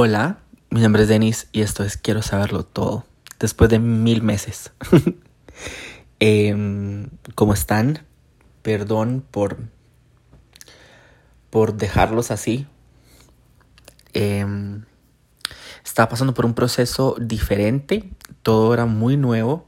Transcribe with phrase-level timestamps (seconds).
[0.00, 0.38] Hola,
[0.70, 3.04] mi nombre es Denis y esto es Quiero saberlo todo.
[3.40, 4.70] Después de mil meses.
[6.20, 8.06] Em, ¿Cómo están?
[8.62, 9.56] Perdón por,
[11.50, 12.68] por dejarlos así.
[14.12, 14.84] Em,
[15.84, 18.08] estaba pasando por un proceso diferente.
[18.44, 19.66] Todo era muy nuevo.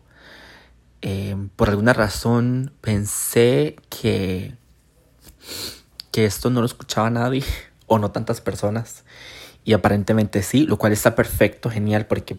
[1.01, 4.55] Em, por alguna razón pensé que,
[6.13, 7.43] que esto no lo escuchaba nadie
[7.89, 9.03] o no tantas personas.
[9.65, 12.39] Y aparentemente sí, lo cual está perfecto, genial, porque,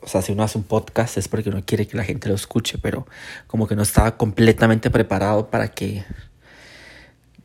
[0.00, 2.34] o sea, si uno hace un podcast es porque uno quiere que la gente lo
[2.34, 3.06] escuche, pero
[3.46, 6.04] como que no estaba completamente preparado para que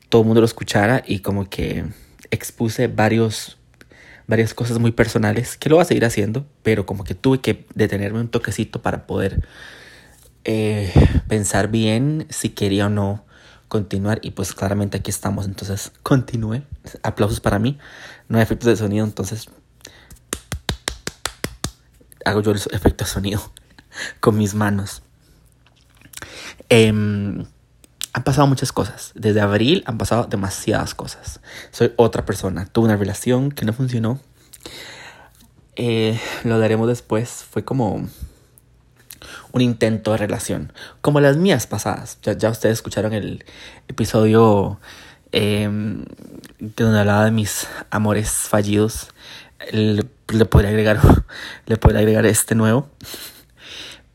[0.10, 1.86] todo el mundo lo escuchara y como que
[2.32, 3.58] expuse varios,
[4.28, 7.66] varias cosas muy personales, que lo voy a seguir haciendo, pero como que tuve que
[7.74, 9.46] detenerme un toquecito para poder
[10.44, 10.94] eh,
[11.28, 13.25] pensar bien si quería o no
[13.68, 16.64] continuar y pues claramente aquí estamos, entonces continúe.
[17.04, 17.78] Aplausos para mí.
[18.28, 19.50] No hay efectos de sonido, entonces
[22.26, 23.42] hago yo el efecto de sonido
[24.20, 25.04] con mis manos.
[26.70, 27.46] Em,
[28.14, 29.12] han pasado muchas cosas.
[29.16, 31.42] Desde abril han pasado demasiadas cosas.
[31.72, 32.66] Soy otra persona.
[32.66, 34.20] Tuve una relación que no funcionó.
[35.76, 37.46] Eh, lo daremos después.
[37.50, 38.08] Fue como
[39.56, 42.20] un intento de relación, como las mías pasadas.
[42.22, 43.46] Ya, ustedes escucharon el
[43.88, 44.82] episodio
[45.32, 45.70] eh,
[46.60, 49.14] donde hablaba de mis amores fallidos.
[49.72, 50.04] Le,
[50.50, 51.00] podría agregar,
[51.68, 52.90] le podría agregar este nuevo.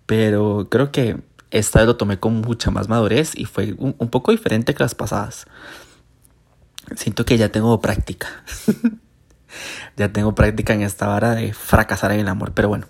[0.04, 1.16] Pero creo que
[1.50, 4.94] esta lo tomé con mucha más madurez y fue un, un poco diferente que las
[4.94, 5.46] pasadas.
[6.96, 8.44] Siento que ya tengo práctica.
[9.96, 12.52] ya tengo práctica en esta vara de fracasar en el amor.
[12.52, 12.88] Pero bueno,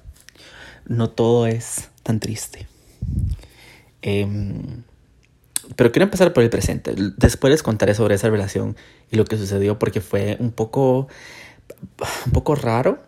[0.89, 2.67] no todo es tan triste.
[4.03, 4.83] Em,
[5.77, 6.95] pero quiero empezar por el presente.
[7.17, 8.77] Después les contaré sobre esa relación
[9.11, 11.09] y lo que sucedió porque fue un poco,
[12.27, 13.03] un poco raro.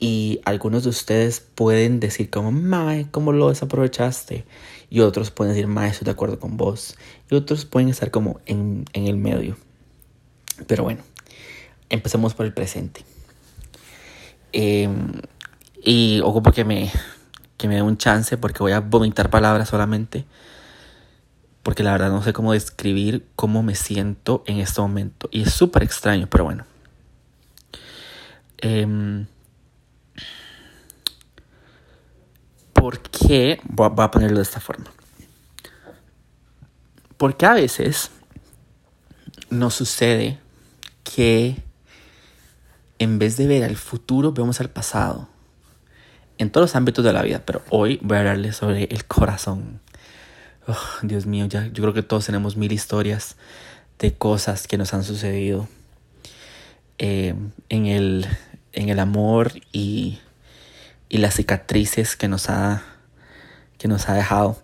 [0.00, 4.44] Y algunos de ustedes pueden decir como, Mae, ¿cómo lo desaprovechaste?
[4.90, 6.96] Y otros pueden decir, Mae, estoy de acuerdo con vos.
[7.30, 9.56] Y otros pueden estar como en, en el medio.
[10.66, 11.02] Pero bueno,
[11.88, 13.04] empecemos por el presente.
[14.52, 14.88] Eh,
[15.82, 16.90] y ocupo que me,
[17.58, 20.24] que me dé un chance porque voy a vomitar palabras solamente.
[21.62, 25.28] Porque la verdad no sé cómo describir cómo me siento en este momento.
[25.30, 26.64] Y es súper extraño, pero bueno.
[28.58, 29.26] Eh,
[32.72, 33.60] ¿Por qué?
[33.64, 34.86] Voy a ponerlo de esta forma.
[37.18, 38.12] Porque a veces
[39.50, 40.38] nos sucede
[41.02, 41.60] que
[43.00, 45.28] en vez de ver al futuro, vemos al pasado
[46.38, 49.80] en todos los ámbitos de la vida, pero hoy voy a hablarles sobre el corazón.
[51.02, 53.36] Dios mío, ya yo creo que todos tenemos mil historias
[53.98, 55.68] de cosas que nos han sucedido
[56.98, 57.34] eh,
[57.68, 58.26] en, el,
[58.72, 60.20] en el amor y,
[61.08, 62.82] y las cicatrices que nos ha,
[63.78, 64.60] que nos ha dejado.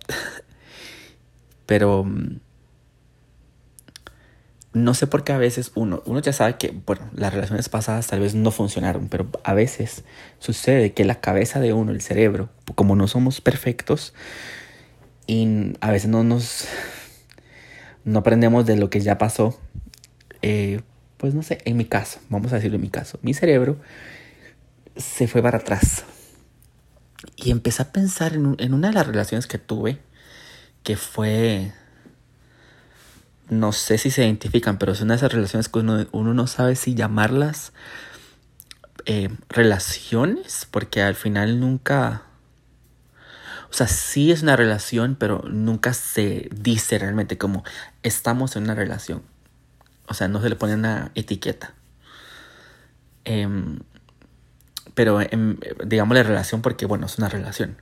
[1.67, 2.41] Pero mm,
[4.75, 8.09] no sé por qué a veces uno, uno ya sabe que, bueno, las relaciones pasadas
[8.09, 10.03] tal vez no funcionaron, pero a veces
[10.41, 14.15] sucede que la cabeza de uno, el cerebro, como no somos perfectos
[15.29, 16.67] y a veces no nos,
[18.05, 19.59] no aprendemos de lo que ya pasó,
[20.43, 20.81] eh,
[21.19, 23.79] pues no sé, en mi caso, vamos a decirlo en mi caso, mi cerebro
[24.97, 26.05] se fue para atrás
[27.37, 30.01] y empecé a pensar en, en una de las relaciones que tuve,
[30.83, 31.73] que fue
[33.49, 37.73] no sé si se identifican, pero son esas relaciones que uno, no sabe si llamarlas
[39.07, 42.23] eh, relaciones, porque al final nunca...
[43.71, 47.65] O sea, sí es una relación, pero nunca se dice realmente como
[48.05, 49.23] estamos en una relación.
[50.07, 51.75] O sea, no se le pone una etiqueta.
[53.25, 53.81] Em,
[54.95, 55.19] pero
[55.85, 57.77] digamos la relación porque, bueno, es una relación.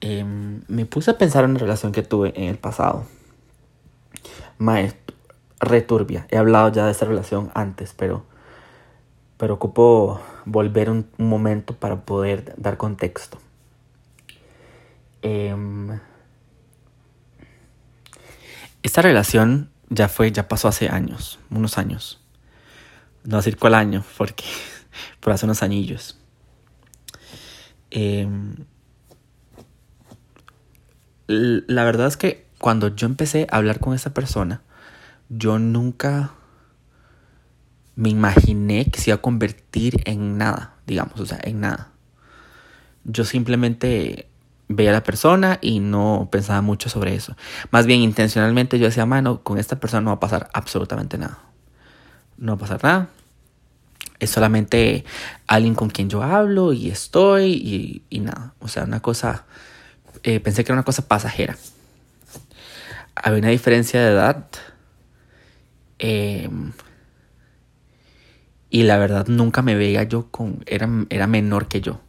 [0.00, 3.06] Em, me puse a pensar en una relación que tuve en el pasado
[4.58, 5.16] maestro,
[5.60, 6.26] returbia.
[6.30, 8.24] He hablado ya de esta relación antes, pero,
[9.36, 13.38] pero ocupo volver un, momento para poder dar contexto.
[15.22, 15.98] Em,
[18.82, 22.20] esta relación ya fue, ya pasó hace años, unos años.
[23.24, 24.44] No decir cuál año, porque
[25.20, 26.18] por hace unos anillos.
[27.90, 28.56] Em,
[31.26, 34.62] la verdad es que cuando yo empecé a hablar con esa persona,
[35.28, 36.30] yo nunca
[37.94, 41.90] me imaginé que se iba a convertir en nada, digamos, o sea, en nada.
[43.04, 44.30] Yo simplemente
[44.68, 47.36] veía a la persona y no pensaba mucho sobre eso.
[47.70, 51.40] Más bien intencionalmente yo decía, mano, con esta persona no va a pasar absolutamente nada.
[52.38, 53.08] No va a pasar nada.
[54.20, 55.04] Es solamente
[55.48, 58.54] alguien con quien yo hablo y estoy y, nada.
[58.60, 59.44] O sea, una cosa,
[60.22, 61.58] eh, pensé que era una cosa pasajera.
[63.16, 64.46] Había una diferencia de edad.
[65.98, 66.72] Em,
[68.70, 72.00] y la verdad nunca me veía yo con, era, era menor que yo.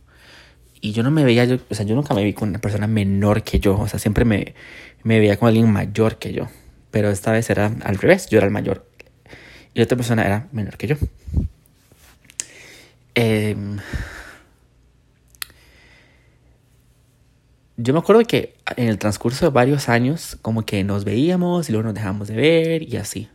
[0.82, 2.88] Y yo no me veía, yo, o sea, yo nunca me vi con una persona
[2.88, 3.78] menor que yo.
[3.80, 4.56] O sea, siempre me,
[5.04, 6.48] me veía con alguien mayor que yo.
[6.92, 8.88] Pero esta vez era al revés, yo era el mayor.
[9.74, 10.96] Y otra persona era menor que yo.
[13.16, 13.78] Em,
[17.78, 21.72] yo me acuerdo que en el transcurso de varios años, como que nos veíamos y
[21.72, 23.30] luego nos dejamos de ver y así.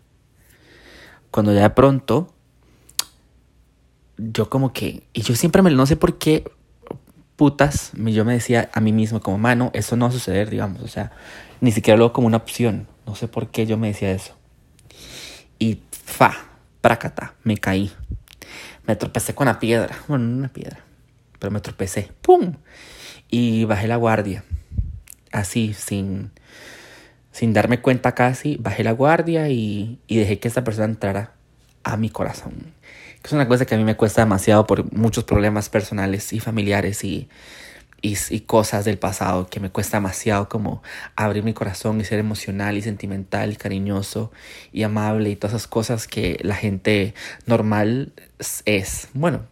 [1.31, 2.32] Cuando ya de pronto,
[4.16, 6.44] yo como que, y yo siempre me, no sé por qué,
[7.37, 10.82] putas, yo me decía a mí mismo como, mano, eso no va a suceder, digamos,
[10.82, 11.12] o sea,
[11.60, 14.34] ni siquiera luego como una opción, no sé por qué yo me decía eso.
[15.58, 16.34] Y fa,
[16.81, 17.92] prácata, me caí
[18.90, 19.96] me tropecé con una piedra.
[20.08, 20.81] Bueno, no una piedra,
[21.40, 22.12] pero me tropecé.
[22.22, 22.54] ¡Pum!
[23.28, 24.44] Y bajé la guardia.
[25.32, 26.31] Así, sin,
[27.32, 31.32] sin darme cuenta casi, bajé la guardia y, y dejé que esa persona entrara
[31.82, 32.72] a mi corazón.
[33.25, 37.04] Es una cosa que a mí me cuesta demasiado por muchos problemas personales y familiares
[37.04, 37.28] y,
[38.02, 40.82] y, cosas del pasado que me cuesta demasiado como
[41.16, 44.32] abrir mi corazón y ser emocional y sentimental y cariñoso
[44.72, 47.14] y amable y todas esas cosas que la gente
[47.46, 48.12] normal
[48.64, 49.08] es.
[49.12, 49.46] Bueno,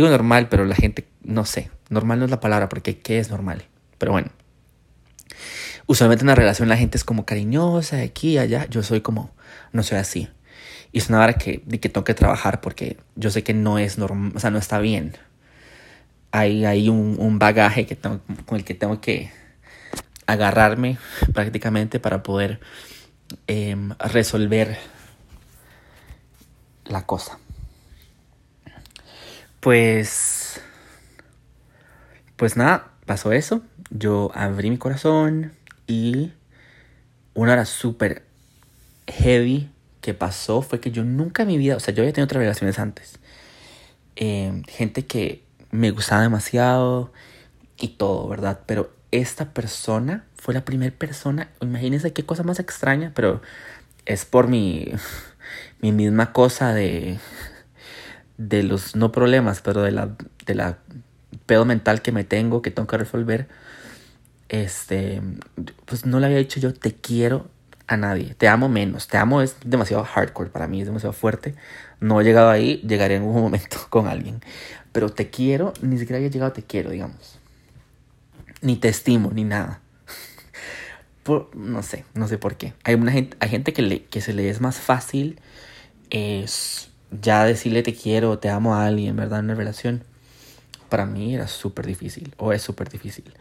[0.00, 1.70] digo normal, pero la gente no sé.
[1.88, 3.64] Normal no es la palabra porque ¿qué es normal?
[3.98, 4.30] Pero bueno.
[5.86, 8.66] Usualmente en una relación la gente es como cariñosa, aquí allá.
[8.70, 9.34] Yo soy como,
[9.72, 10.28] no soy así.
[10.92, 13.98] Y es una hora que, que tengo que trabajar porque yo sé que no es
[13.98, 15.16] normal, o sea, no está bien
[16.36, 18.20] hay, un, bagaje que con
[18.56, 19.30] el que tengo que
[20.26, 20.98] agarrarme
[21.32, 22.60] prácticamente para poder
[23.46, 24.78] em, resolver
[26.84, 27.38] la cosa.
[29.66, 30.60] Pues,
[32.36, 33.62] pues nada, pasó eso.
[33.90, 35.54] Yo abrí mi corazón
[35.88, 36.30] y
[37.34, 38.22] una hora súper
[39.08, 39.68] heavy
[40.02, 42.42] que pasó fue que yo nunca en mi vida, o sea, yo había tenido otras
[42.42, 43.18] relaciones antes.
[44.14, 45.42] Em, gente que
[45.72, 47.12] me gustaba demasiado
[47.76, 48.60] y todo, ¿verdad?
[48.66, 53.42] Pero esta persona fue la primera persona, imagínense qué cosa más extraña, pero
[54.04, 54.92] es por mi,
[55.80, 57.18] mi misma cosa de,
[58.38, 60.10] de los, no problemas, pero de la,
[60.44, 60.78] de la
[61.46, 63.48] pedo mental que me tengo, que tengo que resolver.
[64.48, 65.22] Este,
[65.84, 67.48] pues no le había dicho yo te quiero
[67.88, 71.54] a nadie, te amo menos, te amo es demasiado hardcore para mí, es demasiado fuerte.
[72.00, 74.40] No he llegado ahí, llegaré en un momento con alguien.
[74.92, 77.38] Pero te quiero, ni siquiera había llegado te quiero, digamos.
[78.62, 79.80] Ni te estimo, ni nada.
[81.22, 82.72] Por, no sé, no sé por qué.
[82.84, 85.40] Hay, una gente, hay gente que, le, que se le es más fácil
[86.10, 89.40] es ya decirle te quiero, te amo a alguien, ¿verdad?
[89.40, 90.04] En una relación.
[90.88, 93.32] Para mí era súper difícil, o es súper difícil.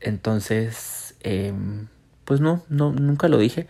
[0.00, 1.88] Entonces, em,
[2.24, 3.66] pues no, no, nunca lo dije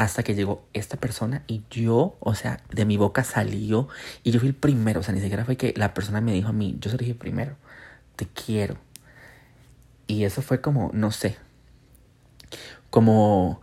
[0.00, 3.88] hasta que llegó esta persona y yo, o sea, de mi boca salió
[4.22, 6.48] y yo fui el primero, o sea, ni siquiera fue que la persona me dijo
[6.48, 7.56] a mí, yo se lo dije primero,
[8.16, 8.76] te quiero.
[10.06, 11.36] Y eso fue como, no sé,
[12.88, 13.60] como,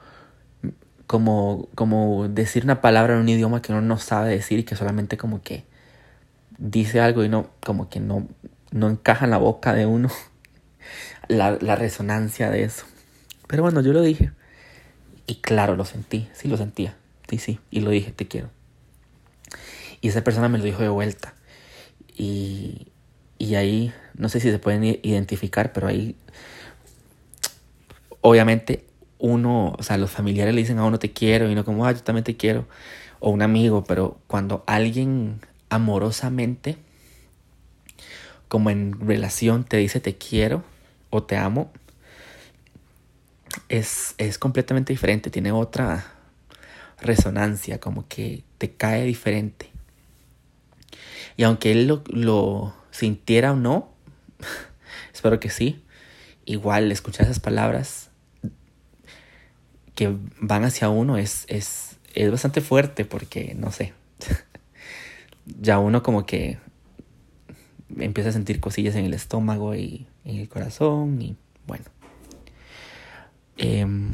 [1.07, 4.75] como, como decir una palabra en un idioma que uno no sabe decir y que
[4.75, 5.63] solamente como que
[6.57, 8.27] dice algo y no, como que no,
[8.71, 10.09] no encaja en la boca de uno
[11.27, 12.85] la, la resonancia de eso.
[13.47, 14.31] Pero bueno, yo lo dije.
[15.25, 16.95] Y claro, lo sentí, sí lo sentía,
[17.29, 18.49] sí, sí, y lo dije, te quiero.
[19.99, 21.33] Y esa persona me lo dijo de vuelta.
[22.15, 22.87] Y,
[23.37, 26.15] y ahí, no sé si se pueden identificar, pero ahí,
[28.21, 28.86] obviamente,
[29.19, 31.91] uno, o sea, los familiares le dicen a uno te quiero y uno como, ah,
[31.91, 32.67] yo también te quiero,
[33.19, 36.77] o un amigo, pero cuando alguien amorosamente,
[38.47, 40.63] como en relación, te dice te quiero
[41.09, 41.71] o te amo,
[43.69, 46.05] es, completamente diferente, tiene otra
[47.01, 49.69] resonancia, como que te cae diferente.
[51.35, 53.91] Y aunque él lo, sintiera o no,
[55.13, 55.83] espero que sí,
[56.45, 58.06] igual escuchar esas palabras
[59.97, 63.93] que van hacia uno es, es, es bastante fuerte porque, no sé,
[65.59, 66.59] ya uno como que
[67.97, 71.35] empieza a sentir cosillas en el estómago y en el corazón y
[71.65, 71.85] bueno.
[73.57, 74.11] Em,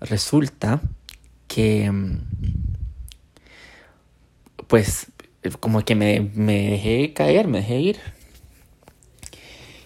[0.00, 0.82] resulta
[1.48, 2.20] que, em,
[4.66, 5.06] pues,
[5.60, 8.00] como que me, dejé caer, me dejé ir.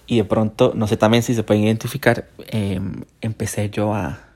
[0.09, 4.30] Y de pronto, no sé también si se pueden identificar, em, empecé yo a,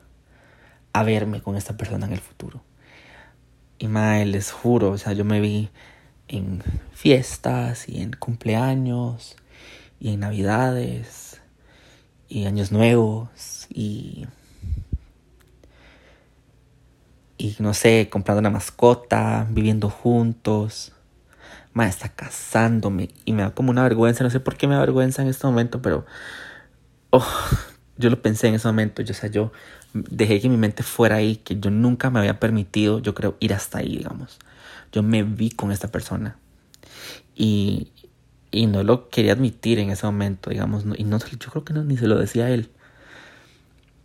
[0.95, 2.63] a verme con esta persona en el futuro.
[3.79, 5.69] Y mae, les juro, o sea, yo me vi
[6.29, 9.37] en fiestas y en cumpleaños
[10.01, 11.43] y en navidades
[12.29, 14.27] y años nuevos y
[17.37, 20.93] y no sé, comprando una mascota, viviendo juntos.
[21.73, 24.81] Ma, está casándome y me da como una vergüenza, no sé por qué me da
[24.81, 26.07] vergüenza en este momento, pero
[27.11, 27.27] oh,
[27.99, 29.51] yo lo pensé en ese momento, yo, o sea, yo
[29.95, 33.55] dejé que mi mente fuera ahí, que yo nunca me había permitido, yo creo, ir
[33.55, 34.39] hasta ahí, digamos.
[34.93, 36.37] Yo me vi con esta persona
[37.35, 37.93] y,
[38.51, 41.97] y no lo quería admitir en ese momento, digamos, y no, yo creo que ni
[41.97, 42.71] se lo decía a él.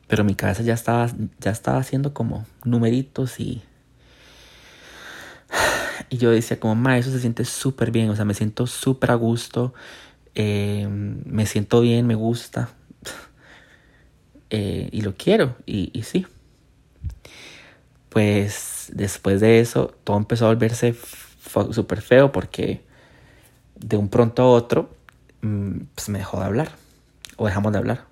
[0.08, 1.08] Pero mi cabeza ya estaba,
[1.40, 3.62] ya estaba haciendo como numeritos y...
[6.12, 9.12] Y yo decía como, ma, eso se siente súper bien, o sea, me siento súper
[9.12, 9.76] a gusto,
[10.34, 12.70] eh, me siento bien, me gusta,
[14.50, 16.26] eh, y lo quiero, y, y sí.
[18.10, 20.96] Pues después de eso, todo empezó a volverse
[21.72, 22.82] súper feo porque
[23.76, 24.90] de un pronto a otro,
[25.42, 26.72] mm, pues me dejó de hablar,
[27.38, 28.06] o dejamos de hablar.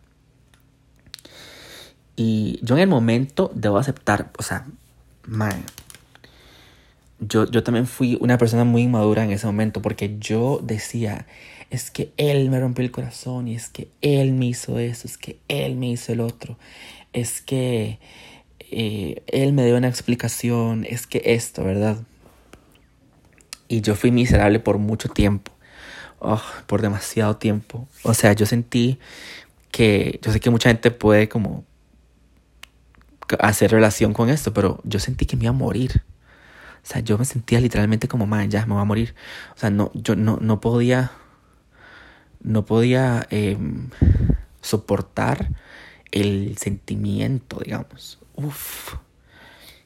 [2.15, 4.65] Y yo en el momento debo aceptar, o sea,
[5.25, 5.63] man,
[7.19, 11.25] yo, yo también fui una persona muy inmadura en ese momento porque yo decía,
[11.69, 15.17] es que él me rompió el corazón y es que él me hizo eso, es
[15.17, 16.57] que él me hizo el otro,
[17.13, 17.99] es que
[18.71, 21.97] eh, él me dio una explicación, es que esto, ¿verdad?
[23.67, 25.51] Y yo fui miserable por mucho tiempo,
[26.19, 27.87] oh, por demasiado tiempo.
[28.03, 28.99] O sea, yo sentí
[29.71, 31.65] que, yo sé que mucha gente puede como
[33.39, 36.03] hacer relación con esto, pero yo sentí que me iba a morir.
[36.87, 39.13] O sea, yo me sentía literalmente como, man, ya me voy a morir.
[39.53, 41.11] O sea, no, yo no, no podía,
[42.41, 43.89] no podía em,
[44.61, 45.49] soportar
[46.11, 48.19] el sentimiento, digamos.
[48.35, 48.95] Uf.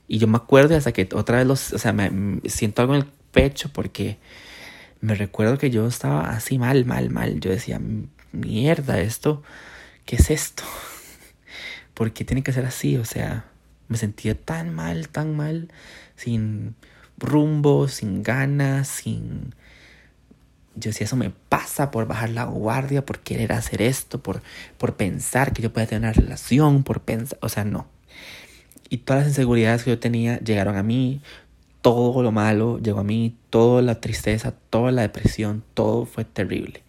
[0.08, 3.02] Y yo me acuerdo hasta que otra vez los, o sea, me, siento algo en
[3.02, 4.20] el pecho porque
[5.00, 7.40] me recuerdo que yo estaba así mal, mal, mal.
[7.40, 7.82] Yo decía,
[8.32, 9.42] mierda, esto,
[10.06, 10.64] ¿qué es esto?
[11.96, 12.98] ¿por qué tiene que ser así?
[12.98, 13.46] O sea,
[13.92, 15.68] me sentía tan mal, tan mal,
[16.16, 16.76] sin
[17.18, 19.54] rumbo, sin ganas, sin...
[20.76, 24.42] Yo decía, eso me pasa por bajar la guardia, por querer hacer esto, por,
[24.78, 27.88] por pensar que yo pueda tener una relación, por pensar, o sea, no.
[28.90, 31.22] Y todas las inseguridades que yo tenía llegaron a mí,
[31.82, 36.82] todo lo malo llegó a mí, toda la tristeza, toda la depresión, todo fue terrible.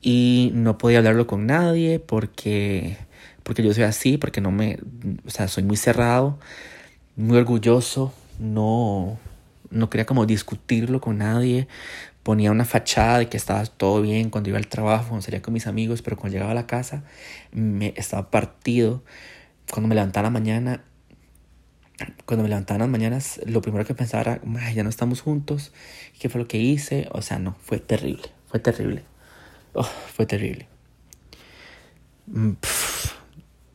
[0.00, 2.96] Y no podía hablarlo con nadie porque
[3.50, 4.78] porque yo soy así, porque no me,
[5.26, 6.38] o sea, soy muy cerrado,
[7.16, 9.18] muy orgulloso, no,
[9.70, 11.66] no quería como discutirlo con nadie,
[12.22, 15.52] ponía una fachada de que estaba todo bien cuando iba al trabajo, cuando salía con
[15.52, 17.02] mis amigos, pero cuando llegaba a la casa
[17.50, 19.02] me estaba partido.
[19.68, 20.84] Cuando me levantaba la mañana,
[22.26, 25.72] cuando me levantaba las mañanas, lo primero que pensaba era, ya no estamos juntos,
[26.20, 27.08] ¿qué fue lo que hice?
[27.10, 29.02] O sea, no, fue terrible, fue terrible,
[29.72, 30.68] oh, fue terrible.
[32.28, 32.52] Mm,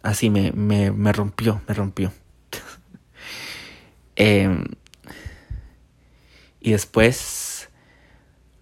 [0.05, 2.13] así me, me, me rompió, me rompió.
[4.17, 4.63] Em,
[6.61, 7.67] y después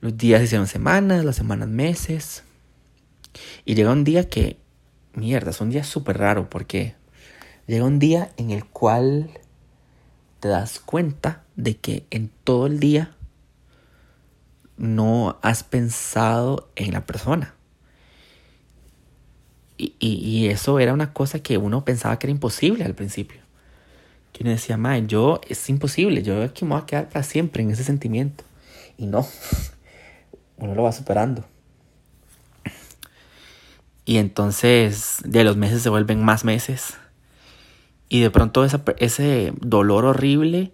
[0.02, 2.44] los días hicieron semanas, las semanas meses.
[3.66, 4.58] Y llega un día que,
[5.14, 6.96] mierda, es un día súper raro porque
[7.68, 9.30] llega un día en el cual
[10.40, 13.16] te das cuenta de que en todo el día
[14.78, 17.54] no has pensado en la persona.
[19.78, 23.42] Y, eso era una cosa que uno pensaba que era imposible al principio.
[24.32, 27.64] Que uno decía, madre, yo es imposible, yo aquí me voy a quedar para siempre
[27.64, 28.44] en ese sentimiento.
[28.98, 29.28] Y no,
[30.58, 31.46] uno lo va superando.
[34.06, 36.96] Y entonces de los meses se vuelven más meses.
[38.10, 40.72] Y de pronto ese dolor horrible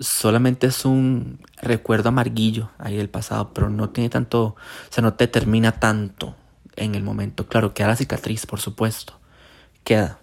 [0.00, 4.56] solamente es un recuerdo amarguillo ahí del pasado, pero no tiene tanto, o
[4.90, 6.34] sea, no te termina tanto
[6.76, 7.46] en el momento.
[7.48, 9.18] Claro, queda la cicatriz, por supuesto.
[9.84, 10.18] Queda.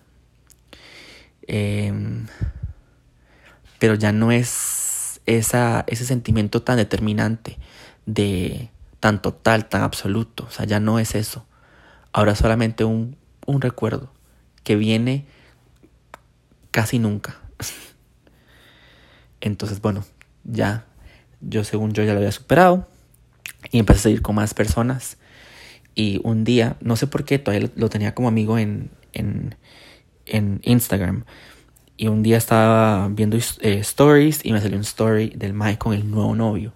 [1.47, 2.27] Em,
[3.79, 7.57] pero ya no es esa, ese sentimiento tan determinante
[8.05, 10.45] de tan total, tan absoluto.
[10.45, 11.45] O sea, ya no es eso.
[12.11, 14.11] Ahora solamente un, un recuerdo
[14.63, 15.25] que viene
[16.71, 17.37] casi nunca.
[19.41, 20.03] Entonces, bueno,
[20.43, 20.85] ya,
[21.41, 22.87] yo según yo ya lo había superado
[23.71, 25.17] y empecé a seguir con más personas
[25.95, 29.55] y un día, no sé por qué, todavía lo, tenía como amigo en, en,
[30.25, 31.25] en, Instagram.
[31.97, 35.93] Y un día estaba viendo eh, stories y me salió un story del Mike con
[35.93, 36.73] el nuevo novio.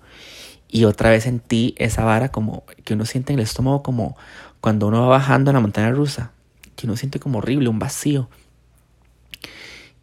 [0.67, 4.17] Y otra vez sentí esa vara como que uno siente en el estómago como
[4.59, 6.31] cuando uno va bajando en la montaña rusa.
[6.75, 8.29] Que uno siente como horrible, un vacío.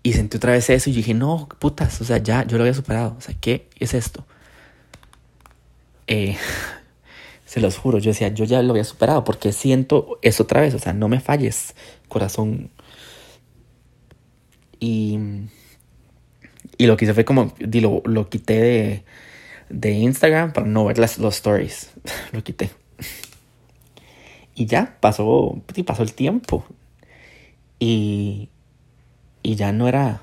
[0.03, 2.73] Y sentí otra vez eso y dije, no, putas, o sea, ya, yo lo había
[2.75, 3.17] superado.
[3.19, 4.25] O sea, ¿qué es esto?
[6.11, 6.37] eh,
[7.51, 10.73] se los juro, yo decía, yo ya lo había superado porque siento eso otra vez,
[10.73, 11.75] o sea, no me falles,
[12.07, 12.71] corazón.
[14.79, 15.19] Y,
[16.79, 19.05] y lo que hice fue como, lo, lo quité de,
[19.69, 21.91] de Instagram para no ver las, los stories.
[22.33, 22.71] lo quité.
[24.55, 26.65] Y ya pasó, pasó el tiempo.
[27.81, 28.49] Y,
[29.43, 30.23] y ya no era,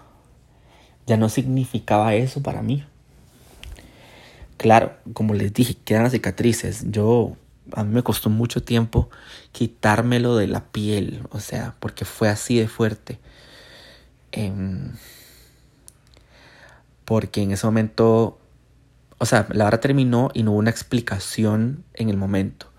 [1.05, 2.85] ya no significaba eso para mí.
[4.57, 6.85] Claro, como les dije, quedan las cicatrices.
[6.91, 7.37] Yo,
[7.73, 9.09] a mí me costó mucho tiempo
[9.51, 13.19] quitármelo de la piel, o sea, porque fue así de fuerte.
[14.31, 14.93] Em,
[17.05, 18.39] porque en ese momento,
[19.19, 22.71] o sea, la hora terminó y no hubo una explicación en el momento.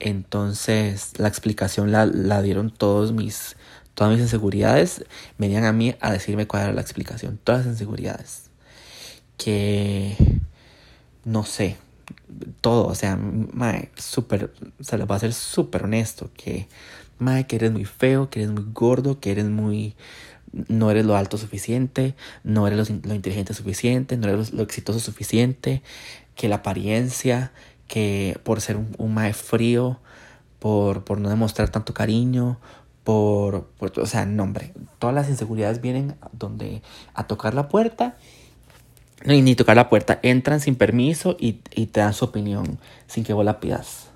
[0.00, 3.56] Entonces, la explicación la, la dieron todos mis
[3.94, 5.04] todas mis inseguridades
[5.36, 7.38] venían a mí a decirme cuál era la explicación.
[7.44, 8.50] Todas las inseguridades.
[9.36, 10.16] Que
[11.24, 11.76] no sé.
[12.60, 16.30] Todo, o sea, mae, súper, se lo va a ser súper honesto.
[16.36, 16.68] Que,
[17.18, 19.94] mae, que eres muy feo, que eres muy gordo, que eres muy.
[20.68, 25.82] No eres lo alto suficiente, no eres lo, inteligente suficiente, no eres lo, exitoso suficiente,
[26.34, 27.52] que la apariencia,
[27.86, 30.00] que por ser un, un mae frío,
[30.58, 32.58] por, por no demostrar tanto cariño,
[33.04, 34.72] por, o sea, nombre.
[34.98, 36.82] Todas las inseguridades vienen donde
[37.14, 38.16] a tocar la puerta,
[39.24, 43.44] ni tocar la puerta, entran sin permiso y, te dan su opinión sin que vos
[43.44, 44.08] la pidas.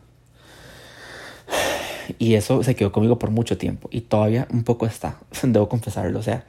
[2.18, 6.18] Y eso se quedó conmigo por mucho tiempo y todavía un poco está, debo confesarlo,
[6.18, 6.44] o sea,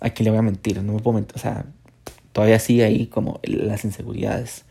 [0.00, 1.64] aquí le voy a mentir, no me puedo o sea,
[2.32, 4.64] todavía sigue ahí como las inseguridades,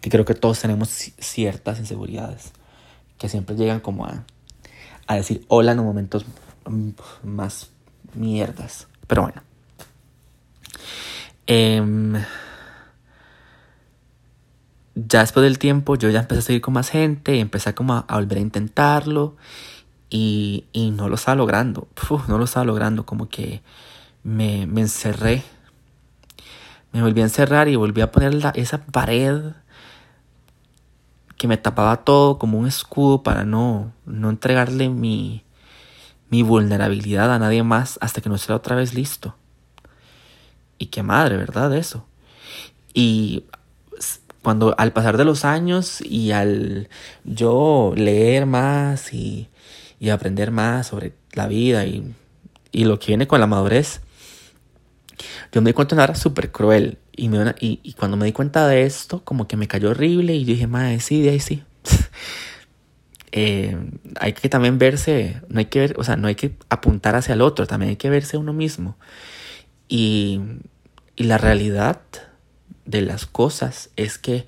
[0.00, 2.52] que creo que todos tenemos ciertas inseguridades,
[3.18, 4.24] que siempre llegan como a,
[5.06, 6.26] a decir hola en los momentos
[7.22, 7.70] más
[8.14, 8.88] mierdas.
[9.06, 9.42] Pero bueno.
[11.46, 12.14] Em,
[14.94, 18.06] ya después del tiempo yo ya empecé a seguir con más gente, empecé como a,
[18.14, 19.36] volver a intentarlo
[20.10, 21.88] y, y, no lo estaba logrando.
[22.28, 23.62] no lo estaba logrando, como que
[24.22, 25.42] me, me, encerré.
[26.92, 29.52] Me volví a encerrar y volví a poner esa pared
[31.38, 35.42] que me tapaba todo como un escudo para no, no entregarle mi,
[36.28, 39.34] mi vulnerabilidad a nadie más hasta que no esté otra vez listo.
[40.78, 41.74] Y qué madre, ¿verdad?
[41.74, 42.06] Eso.
[42.94, 43.44] Y
[44.42, 46.88] cuando al pasar de los años y al
[47.24, 49.48] yo leer más y,
[50.00, 52.12] y aprender más sobre la vida y,
[52.72, 54.00] y, lo que viene con la madurez,
[55.52, 58.26] yo me di cuenta de una era súper cruel y, me, y, y, cuando me
[58.26, 61.30] di cuenta de esto, como que me cayó horrible y yo dije, madre, sí, de
[61.30, 61.62] ahí sí.
[63.32, 63.76] eh,
[64.18, 67.34] hay que también verse, no hay que ver, o sea, no hay que apuntar hacia
[67.34, 68.96] el otro, también hay que verse uno mismo.
[69.88, 70.40] Y,
[71.14, 72.00] y la realidad
[72.84, 74.46] de las cosas es que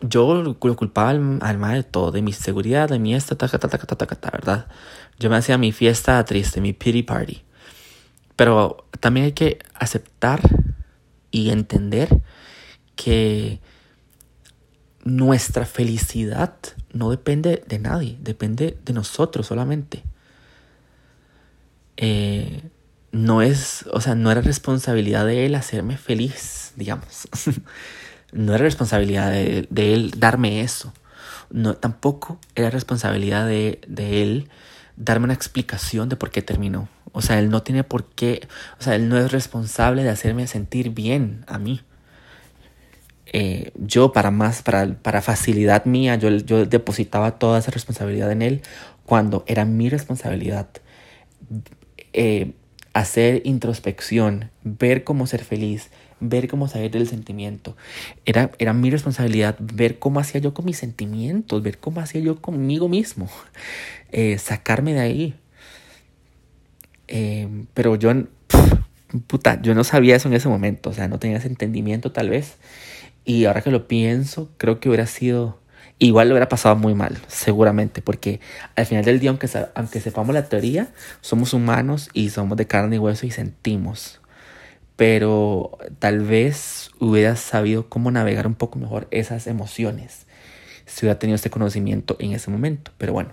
[0.00, 3.48] yo lo culpaba al, al mal de todo, de mi seguridad, de mi esta, ta,
[3.48, 4.66] ta, ta, ta, ta, ta, ¿verdad?
[5.18, 7.42] Yo me hacía mi fiesta triste, mi pity party.
[8.36, 10.40] Pero también hay que aceptar
[11.30, 12.22] y entender
[12.96, 13.60] que
[15.04, 16.54] nuestra felicidad
[16.92, 20.02] no depende de nadie, depende de nosotros solamente.
[21.96, 22.62] Eh,
[23.12, 27.28] no es, o sea, no era responsabilidad de él hacerme feliz, digamos.
[28.32, 30.92] no era responsabilidad de, él darme eso.
[31.50, 34.48] No, tampoco era responsabilidad de, de él
[34.96, 36.88] darme una explicación de por qué terminó.
[37.12, 38.48] O sea, él no tiene por qué,
[38.80, 41.82] o sea, él no es responsable de hacerme sentir bien a mí.
[43.26, 48.42] Eh, yo para más, para, para facilidad mía, yo, yo depositaba toda esa responsabilidad en
[48.42, 48.62] él
[49.04, 50.68] cuando era mi responsabilidad.
[52.14, 52.54] Eh,
[52.92, 57.76] hacer introspección, ver cómo ser feliz, ver cómo salir del sentimiento.
[58.24, 62.40] Era, era mi responsabilidad ver cómo hacía yo con mis sentimientos, ver cómo hacía yo
[62.40, 63.28] conmigo mismo,
[64.12, 65.34] eh, sacarme de ahí.
[67.08, 68.12] Eh, pero yo,
[69.26, 72.30] puta, yo no sabía eso en ese momento, o sea, no tenía ese entendimiento tal
[72.30, 72.56] vez.
[73.24, 75.60] Y ahora que lo pienso, creo que hubiera sido,
[76.06, 78.40] igual lo hubiera pasado muy mal, seguramente, porque
[78.74, 82.96] al final del día, aunque, aunque sepamos la teoría, somos humanos y somos de carne
[82.96, 84.20] y hueso y sentimos.
[84.96, 90.26] Pero tal vez hubiera sabido cómo navegar un poco mejor esas emociones
[90.86, 92.90] si hubiera tenido este conocimiento en ese momento.
[92.98, 93.30] Pero bueno,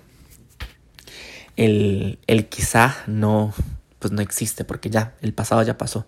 [1.58, 3.54] el, el quizá no,
[3.98, 6.06] pues no existe porque ya, el pasado ya pasó.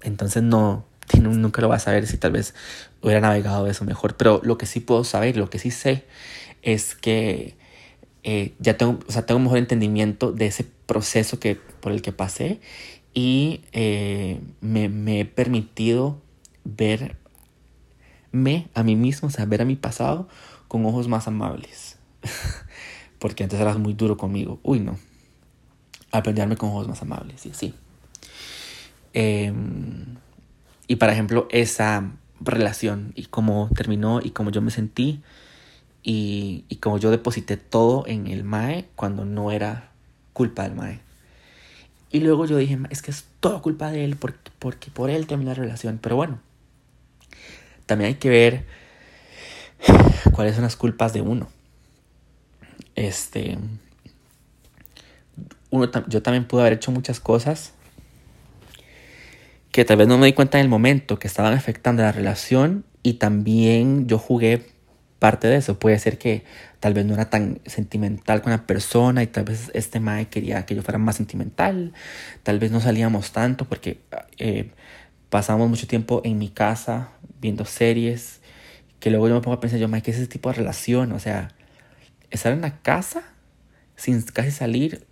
[0.00, 0.86] Entonces no,
[1.20, 2.54] nunca lo vas a saber si tal vez
[3.02, 4.16] hubiera navegado eso mejor.
[4.16, 6.04] Pero lo que sí puedo saber, lo que sí sé,
[6.62, 7.56] es que
[8.22, 12.02] eh, ya tengo, o sea, tengo un mejor entendimiento de ese proceso que, por el
[12.02, 12.60] que pasé
[13.12, 16.20] y eh, me, he permitido
[16.64, 17.16] ver
[18.32, 20.28] verme a mí mismo, o sea, ver a mi pasado
[20.66, 21.98] con ojos más amables.
[23.20, 24.58] Porque antes eras muy duro conmigo.
[24.62, 24.98] Uy, no.
[26.10, 27.74] Aprenderme con ojos más amables y así.
[29.12, 30.16] Em,
[30.86, 35.22] y por ejemplo, esa relación y cómo terminó y cómo yo me sentí
[36.02, 39.90] y, y cómo yo deposité todo en el MAE cuando no era
[40.32, 41.00] culpa del MAE.
[42.10, 45.26] Y luego yo dije, es que es todo culpa de él porque, porque por él
[45.26, 45.98] terminó la relación.
[46.00, 46.38] Pero bueno,
[47.86, 48.64] también hay que ver
[50.32, 51.48] cuáles son las culpas de uno.
[52.94, 53.58] Este,
[55.70, 57.73] uno, yo también pude haber hecho muchas cosas
[59.74, 62.84] que tal vez no me di cuenta en el momento que estaban afectando la relación
[63.02, 64.66] y también yo jugué
[65.18, 65.80] parte de eso.
[65.80, 66.44] Puede ser que
[66.78, 70.64] tal vez no era tan sentimental con la persona y tal vez este mae quería
[70.64, 71.92] que yo fuera más sentimental.
[72.44, 73.98] Tal vez no salíamos tanto porque
[74.38, 74.70] eh,
[75.28, 77.08] pasamos mucho tiempo en mi casa
[77.40, 78.42] viendo series
[79.00, 81.10] que luego yo me pongo a pensar yo, mae, ¿qué es ese tipo de relación?
[81.10, 81.48] O sea,
[82.30, 83.24] estar en la casa
[83.96, 85.04] sin casi salir,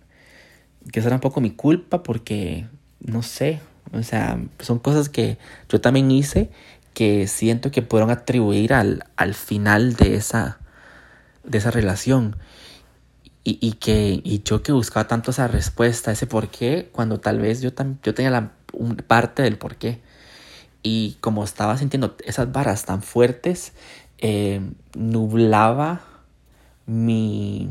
[0.89, 2.65] que será un poco mi culpa porque,
[3.01, 3.59] no sé,
[3.93, 5.37] o sea, son cosas que
[5.69, 6.49] yo también hice
[6.93, 10.59] que siento que pudieron atribuir al, al final de esa,
[11.43, 12.35] de esa relación.
[13.43, 17.39] Y, y, que y yo que buscaba tanto esa respuesta, ese por qué, cuando tal
[17.39, 17.71] vez yo,
[18.03, 18.51] yo tenía la
[19.07, 20.01] parte del por qué.
[20.81, 23.73] Y como estaba sintiendo esas varas tan fuertes,
[24.17, 24.61] eh,
[24.95, 26.01] nublaba
[26.85, 27.69] mi,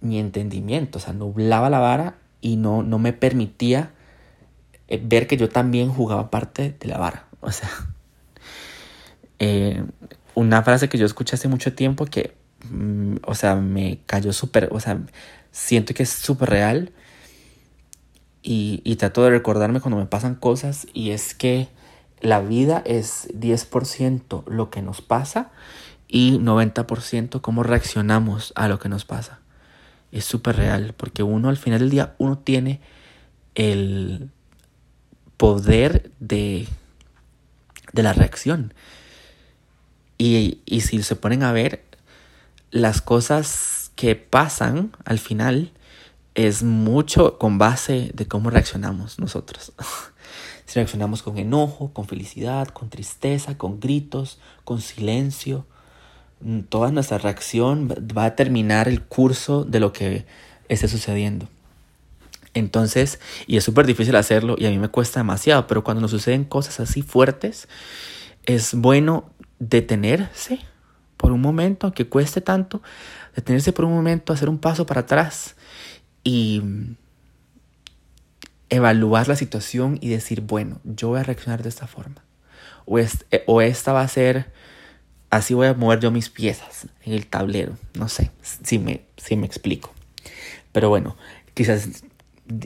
[0.00, 3.92] mi entendimiento, o sea, nublaba la vara y no, no me permitía
[4.88, 7.26] eh, ver que yo también jugaba parte de la vara.
[7.40, 7.70] O sea,
[9.38, 9.84] eh,
[10.34, 12.34] una frase que yo escuché hace mucho tiempo que,
[12.70, 15.00] mm, o sea, me cayó súper, o sea,
[15.50, 16.92] siento que es súper real
[18.42, 21.68] y, y trato de recordarme cuando me pasan cosas y es que
[22.20, 25.50] la vida es 10% lo que nos pasa
[26.08, 29.40] y 90% cómo reaccionamos a lo que nos pasa
[30.18, 32.80] es súper real, porque uno al final del día, uno tiene
[33.54, 34.30] el
[35.36, 36.66] poder de,
[37.92, 38.74] de la reacción.
[40.18, 41.84] Y, y si se ponen a ver,
[42.70, 45.72] las cosas que pasan al final
[46.34, 49.72] es mucho con base de cómo reaccionamos nosotros.
[50.66, 55.66] si reaccionamos con enojo, con felicidad, con tristeza, con gritos, con silencio,
[56.68, 60.26] toda nuestra reacción va a determinar el curso de lo que
[60.68, 61.48] esté sucediendo.
[62.54, 66.10] Entonces, y es súper difícil hacerlo y a mí me cuesta demasiado, pero cuando nos
[66.10, 67.68] suceden cosas así fuertes,
[68.46, 70.60] es bueno detenerse
[71.16, 72.82] por un momento, aunque cueste tanto,
[73.34, 75.56] detenerse por un momento, hacer un paso para atrás
[76.24, 76.62] y
[78.68, 82.22] evaluar la situación y decir, bueno, yo voy a reaccionar de esta forma.
[82.84, 82.98] O,
[83.46, 84.50] o esta va a ser
[85.36, 87.76] así voy a mover yo mis piezas en el tablero.
[87.94, 89.92] No sé si me, si me explico.
[90.72, 91.16] Pero bueno,
[91.54, 91.88] quizás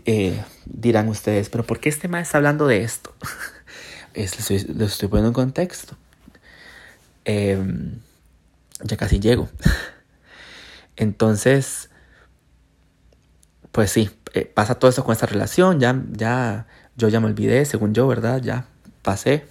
[0.05, 3.15] eh, dirán ustedes, pero ¿por qué este maestro está hablando de esto?
[4.15, 5.97] es, lo, estoy, poniendo en contexto.
[7.25, 7.99] Em,
[8.83, 9.49] ya casi llego.
[10.97, 11.91] Entonces,
[13.73, 15.81] pues sí, eh, pasa todo eso con esta relación.
[15.81, 18.43] Ya, ya, yo ya me olvidé, según yo, ¿verdad?
[18.43, 18.67] Ya
[19.03, 19.45] pasé.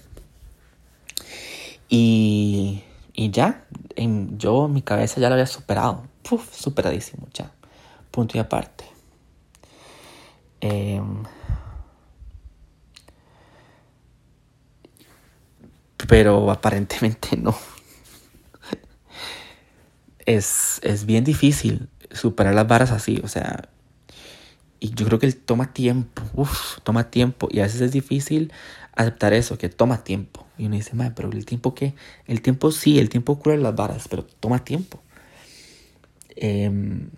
[1.90, 2.84] Y
[3.20, 3.66] y ya,
[3.98, 6.08] en, yo mi cabeza ya lo había superado.
[6.24, 7.52] Puf, superadísimo, ya.
[8.12, 8.86] Punto y aparte.
[10.62, 11.24] Em,
[16.08, 17.54] pero aparentemente no.
[20.26, 23.68] es, es bien difícil superar las varas así, o sea,
[24.80, 27.50] y yo creo que toma tiempo, uff, toma tiempo.
[27.52, 28.54] Y a veces es difícil
[28.96, 30.49] aceptar eso, que toma tiempo.
[30.60, 31.94] Y uno dice, madre, pero el tiempo qué?
[32.28, 35.00] El tiempo sí, el tiempo cura las varas, pero toma tiempo.
[36.36, 37.10] Em,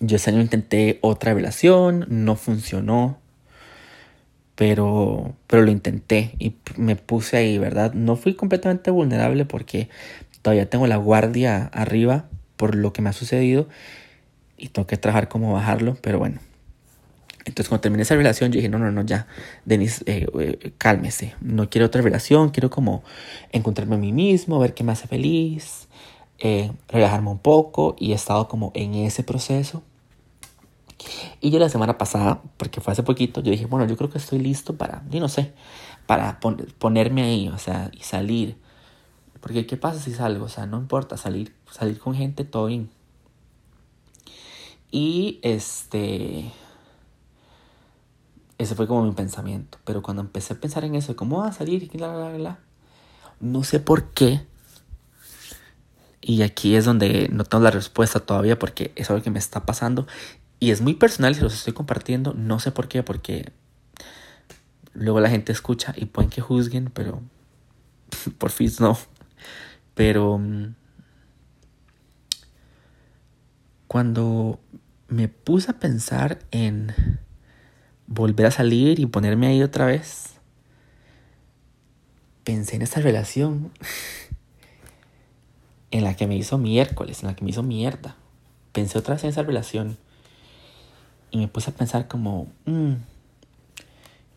[0.00, 3.18] yo ese año intenté otra revelación, no funcionó.
[4.54, 7.94] Pero, pero lo intenté y me puse ahí, ¿verdad?
[7.94, 9.88] No fui completamente vulnerable porque
[10.42, 13.68] todavía tengo la guardia arriba por lo que me ha sucedido
[14.58, 16.40] y tengo que trabajar cómo bajarlo, pero bueno.
[17.48, 19.26] Entonces cuando terminé esa relación yo dije, no, no, no, ya,
[19.64, 23.02] Denis, eh, eh, cálmese, no quiero otra relación, quiero como
[23.52, 25.88] encontrarme a mí mismo, ver qué me hace feliz,
[26.38, 29.82] eh, relajarme un poco y he estado como en ese proceso.
[31.40, 34.18] Y yo la semana pasada, porque fue hace poquito, yo dije, bueno, yo creo que
[34.18, 35.52] estoy listo para, yo no sé,
[36.06, 36.40] para
[36.78, 38.58] ponerme ahí, o sea, y salir.
[39.40, 40.46] Porque ¿qué pasa si salgo?
[40.46, 42.90] O sea, no importa, salir, salir con gente, todo bien.
[44.90, 46.50] Y este
[48.58, 49.78] ese fue como mi pensamiento.
[49.84, 52.58] Pero cuando empecé a pensar en eso, cómo va a salir y la, la, la,
[53.40, 54.42] no sé por qué.
[56.20, 59.64] Y aquí es donde no tengo la respuesta todavía porque es algo que me está
[59.64, 60.06] pasando.
[60.60, 62.34] Y es muy personal si los estoy compartiendo.
[62.34, 63.52] No sé por qué, porque
[64.92, 67.22] luego la gente escucha y pueden que juzguen, pero
[68.38, 68.98] por fin no.
[69.94, 70.74] Pero mm,
[73.86, 74.60] cuando
[75.06, 76.92] me puse a pensar en
[78.08, 80.34] volver a salir y ponerme ahí otra vez,
[82.42, 83.70] pensé en esta relación
[85.90, 88.16] en la que me hizo miércoles, en la que me hizo mierda.
[88.72, 89.98] Pensé otra vez en esa relación
[91.30, 92.94] y me puse a pensar como, mm,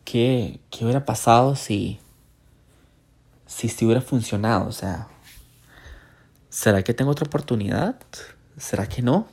[0.04, 1.98] ¿qué, ¿qué, hubiera pasado si,
[3.46, 4.68] si, si hubiera funcionado?
[4.68, 5.08] O sea,
[6.50, 7.96] ¿será que tengo otra oportunidad?
[8.58, 9.26] ¿Será que no?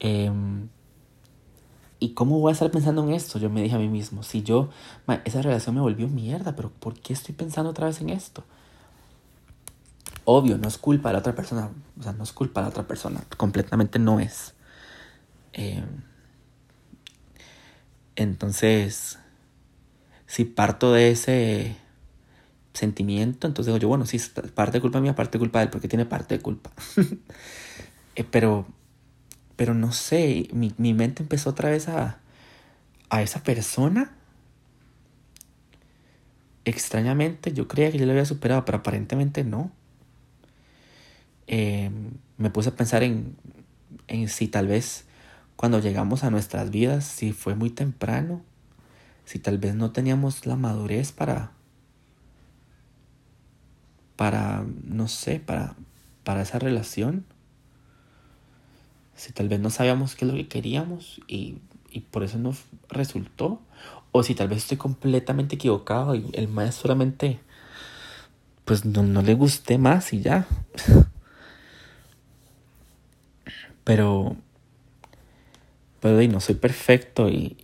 [0.00, 0.68] Em,
[2.02, 3.38] ¿Y cómo voy a estar pensando en esto?
[3.38, 4.70] Yo me dije a mí mismo, si yo,
[5.24, 8.42] esa relación me volvió mierda, pero ¿por qué estoy pensando otra vez en esto?
[10.24, 12.70] Obvio, no es culpa de la otra persona, o sea, no es culpa de la
[12.70, 14.54] otra persona, completamente no es.
[15.52, 16.02] Em,
[18.16, 19.20] entonces,
[20.26, 21.76] si parto de ese
[22.72, 24.20] sentimiento, entonces digo yo, bueno, sí,
[24.56, 26.72] parte de culpa mía, parte de culpa de él, porque tiene parte de culpa.
[28.14, 28.66] Eh, pero
[29.62, 32.18] pero no sé, mi, mi mente empezó otra vez a,
[33.10, 34.10] a esa persona.
[36.64, 39.70] Extrañamente, yo creía que yo lo había superado, pero aparentemente no.
[41.46, 43.36] Em, me puse a pensar en,
[44.08, 45.04] en si tal vez
[45.54, 48.42] cuando llegamos a nuestras vidas, si fue muy temprano,
[49.26, 51.52] si tal vez no teníamos la madurez para,
[54.16, 55.76] para, no sé, para,
[56.24, 57.24] para esa relación
[59.22, 61.58] si tal vez no sabíamos qué es lo que queríamos y,
[62.10, 62.56] por eso no
[62.88, 63.60] resultó,
[64.10, 67.38] o si tal vez estoy completamente equivocado y el maestro solamente
[68.64, 70.46] pues no, le gusté más y ya.
[73.84, 74.36] Pero,
[75.98, 77.56] pero no soy perfecto y,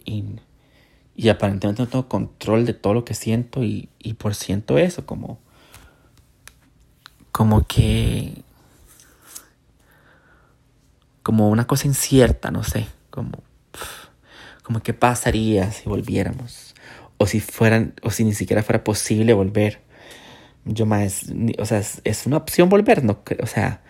[1.15, 5.07] y, aparentemente no tengo control de todo lo que siento y, y por siento eso,
[5.07, 5.39] como,
[7.31, 8.43] como que
[11.29, 13.43] como una cosa incierta, no sé, como,
[14.63, 16.75] como qué pasaría si volviéramos,
[17.19, 19.83] o si fueran, o si ni siquiera fuera posible volver.
[20.65, 21.27] Yo más,
[21.59, 23.83] o sea, es, una opción volver, no, o sea,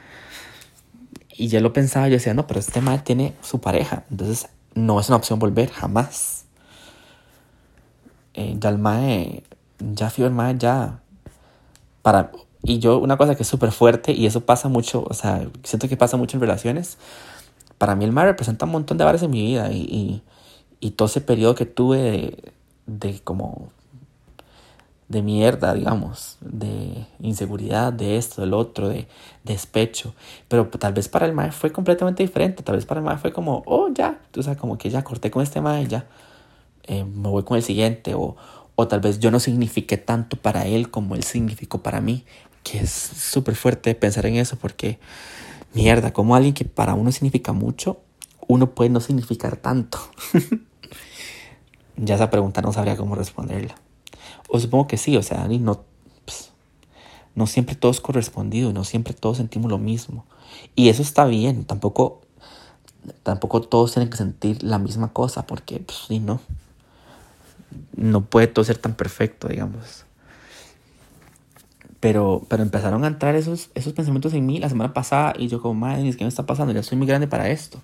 [1.30, 4.98] y yo lo pensaba, yo decía, no, pero este mal tiene su pareja, entonces no
[4.98, 6.44] es una opción volver, jamás.
[8.34, 9.44] Eh, ya el mae,
[9.78, 11.02] ya fui el mae, ya,
[12.02, 15.48] para, y yo, una cosa que es súper fuerte, y eso pasa mucho, o sea,
[15.62, 16.98] siento que pasa mucho en relaciones.
[17.78, 20.22] Para mí el mar representa un montón de bares en mi vida y,
[20.80, 22.36] y, todo ese periodo que tuve
[22.86, 23.70] de, como
[25.08, 29.06] de mierda, digamos, de inseguridad, de esto, del otro, de,
[29.44, 30.14] despecho.
[30.48, 32.62] Pero tal vez para el mar fue completamente diferente.
[32.64, 35.30] Tal vez para el mar fue como, oh, ya, o sea, como que ya corté
[35.30, 36.06] con este mar y ya
[36.84, 38.14] eh, me voy con el siguiente.
[38.14, 38.36] O,
[38.74, 42.24] o tal vez yo no signifiqué tanto para él como él significó para mí
[42.62, 44.98] que es súper fuerte pensar en eso porque,
[45.74, 48.00] mierda, como alguien que para uno significa mucho,
[48.46, 49.98] uno puede no significar tanto.
[51.96, 53.74] ya esa pregunta no sabría cómo responderla.
[54.48, 55.84] O supongo que sí, o sea, no,
[56.24, 56.50] pues,
[57.34, 60.24] no siempre todo es correspondido, no siempre todos sentimos lo mismo.
[60.74, 62.22] Y eso está bien, tampoco,
[63.22, 66.40] tampoco todos tienen que sentir la misma cosa, porque, pues, no.
[67.94, 70.06] No puede todo ser tan perfecto, digamos.
[72.00, 75.60] Pero, pero empezaron a entrar esos, esos pensamientos en mí la semana pasada y yo
[75.60, 76.72] como, madre, ¿qué me está pasando?
[76.72, 77.82] Ya soy muy grande para esto.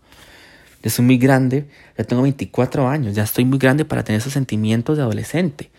[0.85, 4.35] Ya soy muy grande, ya tengo 24 años, ya estoy muy grande para tener esos
[4.35, 5.71] sentimientos de adolescente.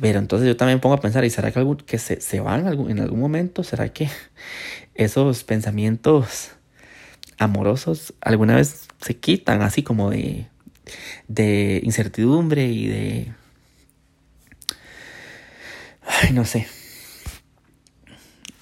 [0.00, 2.66] Pero entonces yo también pongo a pensar, ¿y será que, algún, que se, se van
[2.66, 3.62] en algún momento?
[3.62, 4.08] ¿Será que
[4.94, 6.50] esos pensamientos
[7.38, 10.48] amorosos alguna vez se quitan así como de,
[11.28, 13.32] de incertidumbre y de...
[16.04, 16.66] Ay, no sé.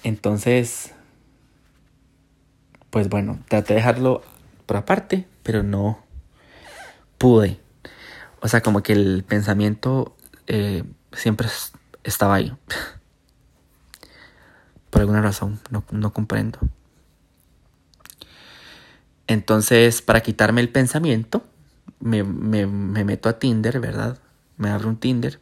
[0.03, 0.93] Entonces,
[2.89, 4.23] pues bueno, traté de dejarlo
[4.65, 6.03] por aparte, pero no
[7.17, 7.59] pude.
[8.41, 10.15] O sea, como que el pensamiento
[10.47, 10.83] eh,
[11.13, 11.47] siempre
[12.03, 12.53] estaba ahí.
[14.89, 16.59] Por alguna razón, no, no comprendo.
[19.27, 21.45] Entonces, para quitarme el pensamiento,
[22.01, 24.19] me, me, me meto a Tinder, ¿verdad?
[24.57, 25.39] Me abro un Tinder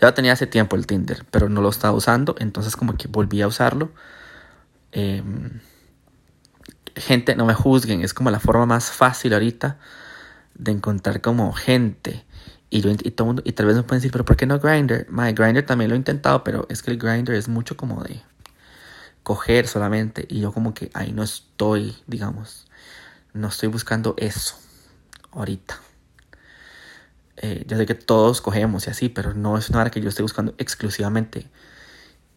[0.00, 3.42] ya tenía hace tiempo el Tinder, pero no lo estaba usando, entonces como que volví
[3.42, 3.90] a usarlo.
[4.92, 5.60] Em,
[6.96, 9.78] gente, no me juzguen, es como la forma más fácil ahorita
[10.54, 12.24] de encontrar como gente.
[12.70, 15.06] Y, y, todo y tal vez me pueden decir, pero ¿por qué no Grinder?
[15.10, 18.22] My Grinder también lo he intentado, pero es que el Grinder es mucho como de
[19.22, 20.26] coger solamente.
[20.28, 22.66] Y yo como que ahí no estoy, digamos.
[23.34, 24.56] No estoy buscando eso
[25.32, 25.78] ahorita.
[27.42, 30.22] Eh, yo sé que todos cogemos y así, pero no es nada que yo esté
[30.22, 31.48] buscando exclusivamente.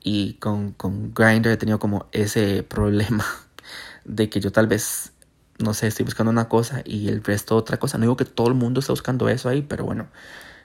[0.04, 3.26] Y con, con Grindr he tenido como ese problema
[4.06, 5.14] de que yo tal vez,
[5.60, 7.98] no sé, estoy buscando una cosa y el resto otra cosa.
[7.98, 10.08] No digo que todo el mundo está buscando eso ahí, pero bueno,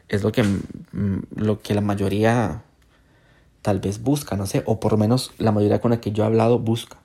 [0.08, 2.62] es lo que, mm, lo que la mayoría
[3.62, 6.24] tal vez busca, no sé, o por lo menos la mayoría con la que yo
[6.24, 6.96] he hablado busca.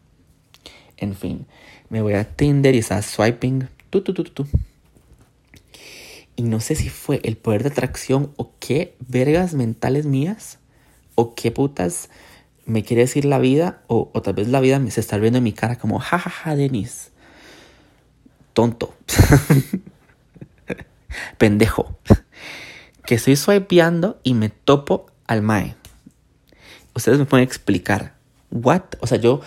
[0.97, 1.47] En fin,
[1.89, 3.67] me voy a Tinder y está swiping.
[6.35, 10.59] Y no sé si fue el poder de atracción o qué vergas mentales mías
[11.15, 12.09] o qué putas
[12.65, 15.43] me quiere decir la vida o, tal vez la vida me se está viendo en
[15.43, 17.11] mi cara como jajaja ja, ja, Denis.
[18.53, 18.93] Tonto.
[21.37, 21.97] Pendejo.
[23.05, 25.75] Que estoy swipeando y me topo al mae.
[26.95, 28.15] Ustedes me pueden explicar.
[28.49, 28.95] What?
[29.01, 29.41] O sea, yo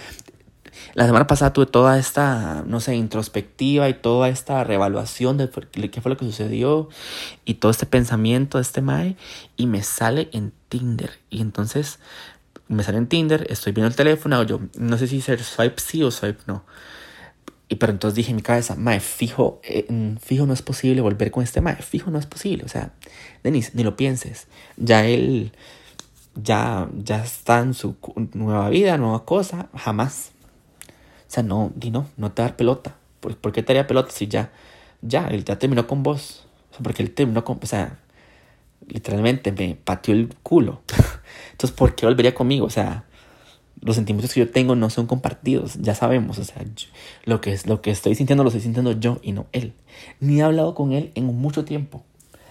[0.99, 6.01] la semana pasada tuve toda esta, no sé, introspectiva y toda esta reevaluación de qué
[6.01, 6.89] fue lo que sucedió
[7.45, 9.17] y todo este pensamiento de este Mae
[9.57, 11.13] y me sale en Tinder.
[11.31, 12.01] Y entonces
[12.67, 16.03] me sale en Tinder, estoy viendo el teléfono, yo no sé si ser swipe sí
[16.03, 16.65] o swipe no.
[17.69, 19.87] Y pero entonces dije en mi cabeza, mae, fijo, eh,
[20.21, 22.65] fijo no es posible volver con este mae, fijo no es posible.
[22.65, 22.91] O sea,
[23.45, 24.49] Denis, ni lo pienses.
[24.77, 25.53] Ya él,
[26.35, 27.95] ya, ya está en su
[28.35, 30.33] nueva vida, nueva cosa, jamás.
[31.29, 32.97] O sea, no, di no, no te dar pelota.
[33.21, 34.51] ¿Por, ¿Por, qué te haría pelota si ya,
[35.03, 36.47] ya, él ya terminó con vos?
[36.71, 37.99] O sea, porque él terminó con, o sea,
[38.87, 40.81] literalmente me pateó el culo.
[41.53, 42.67] Entonces, ¿por qué volvería conmigo?
[42.67, 43.05] O sea,
[43.81, 46.65] los sentimientos que yo tengo no son compartidos, ya sabemos, o sea,
[47.25, 49.75] lo, que es, lo que estoy sintiendo lo estoy sintiendo yo y no él.
[50.21, 52.03] Ni he hablado con él en mucho tiempo.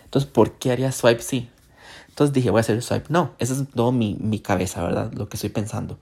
[0.06, 1.50] Entonces, ¿por qué haría swipe sí?
[2.10, 3.32] Entonces dije, voy a hacer swipe no.
[3.40, 5.12] Esa es todo mi, mi cabeza, ¿verdad?
[5.14, 6.00] Lo que estoy pensando.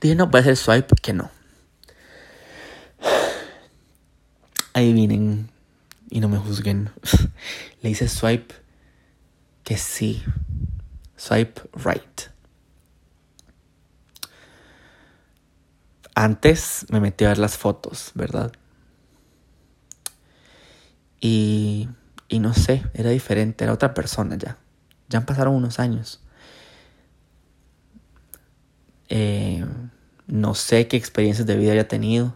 [0.00, 1.30] Dije, no, voy a swipe que no.
[4.72, 5.50] Ahí vienen
[6.10, 6.90] y no me juzguen.
[7.82, 8.54] Le hice swipe
[9.64, 10.22] que sí.
[11.16, 12.22] Swipe right.
[16.14, 18.52] Antes me metí a ver las fotos, ¿verdad?
[21.20, 21.88] Y,
[22.28, 24.58] y no sé, era diferente, era otra persona ya.
[25.08, 26.20] Ya han pasado unos años.
[29.08, 29.64] Eh,
[30.26, 32.34] no sé qué experiencias de vida haya tenido.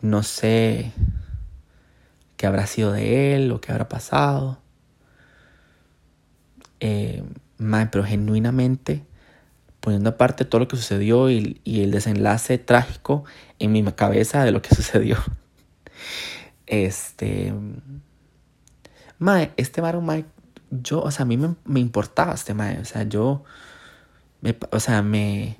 [0.00, 0.92] No sé
[2.36, 4.58] qué habrá sido de él o qué habrá pasado.
[6.80, 7.22] Eh,
[7.90, 9.06] pero genuinamente,
[9.80, 13.24] poniendo aparte todo lo que sucedió y, el desenlace trágico
[13.60, 15.18] en mi cabeza de lo que sucedió.
[16.66, 17.54] Este.
[19.18, 20.02] Mae, este Maro
[20.70, 23.44] yo, o sea, a mí me, me importaba este Mae, o sea, yo
[24.70, 25.56] o sea, me,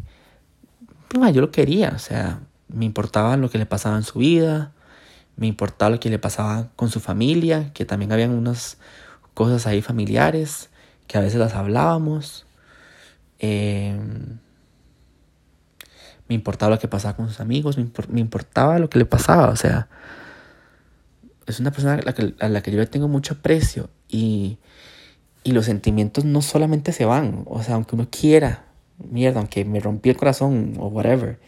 [1.33, 4.73] yo lo quería, o sea, me importaba lo que le pasaba en su vida,
[5.37, 8.79] me importaba lo que le pasaba con su familia, que también habían unas
[9.35, 10.71] cosas ahí familiares,
[11.07, 12.47] que a veces las hablábamos.
[13.39, 14.39] Em,
[16.29, 19.57] me importaba lo que pasaba con sus amigos, me, importaba lo que le pasaba, o
[19.57, 19.89] sea,
[21.47, 24.59] es una persona a la que, a la que yo tengo mucho aprecio y,
[25.45, 29.81] y los sentimientos no solamente se van, o sea, aunque uno quiera mierda, aunque me
[29.81, 31.39] rompí el corazón o whatever,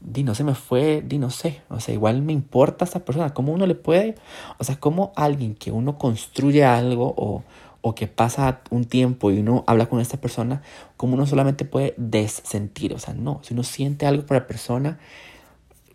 [0.00, 3.04] di no se me fue, di no sé, o sea, igual me importa a esa
[3.04, 4.16] persona, cómo uno le puede,
[4.58, 7.42] o sea, cómo alguien que uno construye algo o,
[7.80, 10.62] o que pasa un tiempo y uno habla con esta persona,
[10.96, 14.98] cómo uno solamente puede desentir, o sea, no, si uno siente algo por la persona,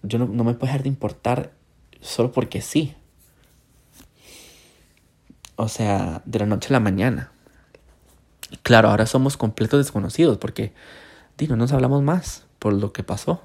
[0.02, 1.52] yo no, no me puede dejar de importar
[2.02, 2.96] solo porque sí.
[5.56, 7.32] O sea, de la noche a la mañana.
[8.64, 10.74] Claro, ahora somos completos desconocidos porque
[11.48, 13.42] no nos hablamos más por lo que pasó.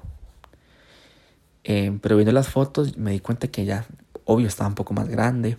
[1.63, 3.85] Eh, pero viendo las fotos me di cuenta que ya,
[4.25, 5.57] obvio, estaba un poco más grande,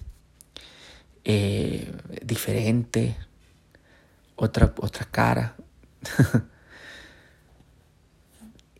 [1.24, 1.92] eh,
[2.24, 3.16] diferente,
[4.36, 5.56] otra, otra cara.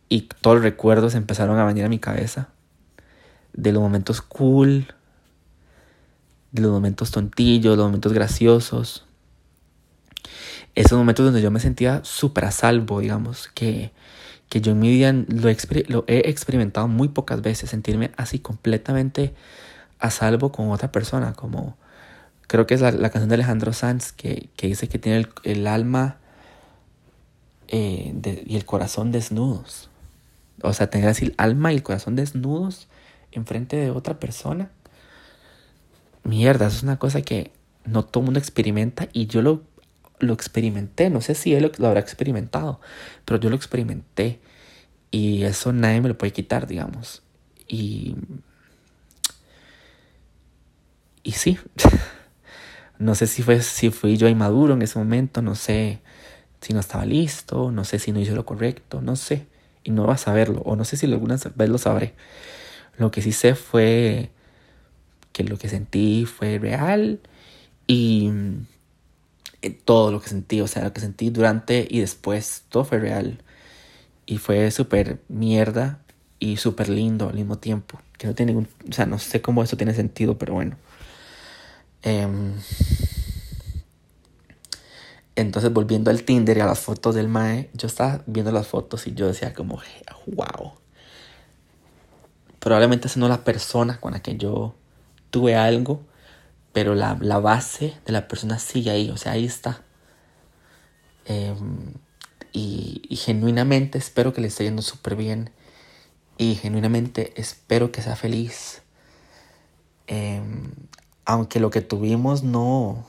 [0.09, 2.49] y todos los recuerdos empezaron a venir a mi cabeza.
[3.53, 4.93] De los momentos cool,
[6.51, 9.06] de los momentos tontillos, de los momentos graciosos
[10.77, 13.91] esos momentos donde yo me sentía súper a salvo, digamos, que,
[14.47, 19.33] que yo en mi vida lo he, experimentado muy pocas veces, sentirme así completamente
[19.97, 21.75] a salvo con otra persona, como
[22.45, 26.17] creo que es la, canción de Alejandro Sanz que, que dice que tiene el, alma
[27.67, 28.13] eh,
[28.45, 29.89] y el corazón desnudos.
[30.61, 32.87] O sea, tener así el alma y el corazón desnudos
[33.31, 34.69] enfrente de otra persona.
[36.23, 37.51] mierda, es una cosa que
[37.83, 39.63] no todo el mundo experimenta y yo lo,
[40.19, 41.09] lo experimenté.
[41.09, 42.79] No sé si él lo, habrá experimentado,
[43.25, 44.39] pero yo lo experimenté
[45.11, 47.23] y eso nadie me lo puede quitar, digamos.
[47.67, 48.15] Y.
[51.23, 51.57] Y sí.
[52.99, 56.01] no sé si, fue, si fui yo inmaduro en ese momento, no sé
[56.61, 59.47] si no estaba listo, no sé si no hice lo correcto, no sé.
[59.83, 62.13] Y no vas a saberlo, o no sé si alguna vez lo sabré.
[62.97, 64.31] Lo que sí sé fue
[65.31, 67.19] que lo que sentí fue real
[67.85, 68.31] y
[69.85, 73.43] todo lo que sentí, o sea, lo que sentí durante y después, todo fue real.
[74.25, 76.01] Y fue súper mierda
[76.39, 77.99] y súper lindo al mismo tiempo.
[78.17, 80.77] Que no tiene ningún, o sea, no sé cómo eso tiene sentido, pero bueno.
[82.03, 82.53] Em,
[85.35, 89.05] entonces, volviendo al Tinder y a las fotos del Mae, yo estaba viendo las fotos
[89.07, 89.79] y yo decía como,
[90.25, 90.73] wow.
[92.59, 94.75] Probablemente esa no es la persona con la que yo
[95.29, 96.01] tuve algo,
[96.77, 99.81] pero la, base de la persona sigue ahí, o sea, ahí está.
[101.25, 101.95] Em,
[102.53, 105.49] y, genuinamente espero que le esté yendo súper bien.
[106.37, 108.83] Y genuinamente espero que sea feliz.
[110.05, 110.71] Em,
[111.25, 113.07] aunque lo que tuvimos no,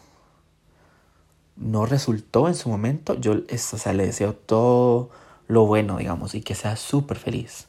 [1.56, 5.10] no resultó en su momento, yo o sea, le deseo todo
[5.46, 7.66] lo bueno, digamos, y que sea súper feliz.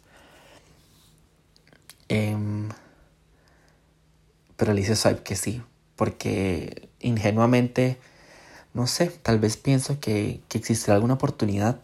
[2.08, 2.70] Em,
[4.56, 5.62] pero Alicia sabe que sí,
[6.00, 8.00] porque ingenuamente,
[8.74, 11.82] no sé, tal vez pienso que, que existirá alguna oportunidad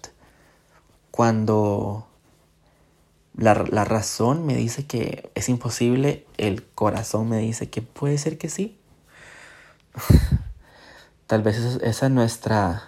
[1.11, 2.07] cuando
[3.35, 8.37] la, la, razón me dice que es imposible, el corazón me dice que puede ser
[8.37, 8.77] que sí.
[11.27, 12.83] tal vez esa, es nuestra,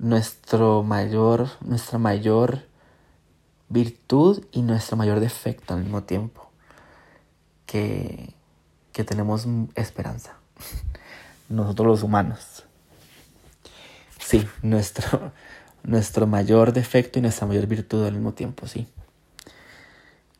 [0.00, 2.64] nuestro mayor, nuestra mayor
[3.68, 6.50] virtud y nuestro mayor defecto al mismo tiempo.
[7.66, 8.39] Que,
[8.92, 10.34] que tenemos esperanza.
[11.48, 12.64] Nosotros los humanos.
[14.18, 15.32] Sí, nuestro,
[15.82, 18.86] nuestro mayor defecto y nuestra mayor virtud al mismo tiempo, sí.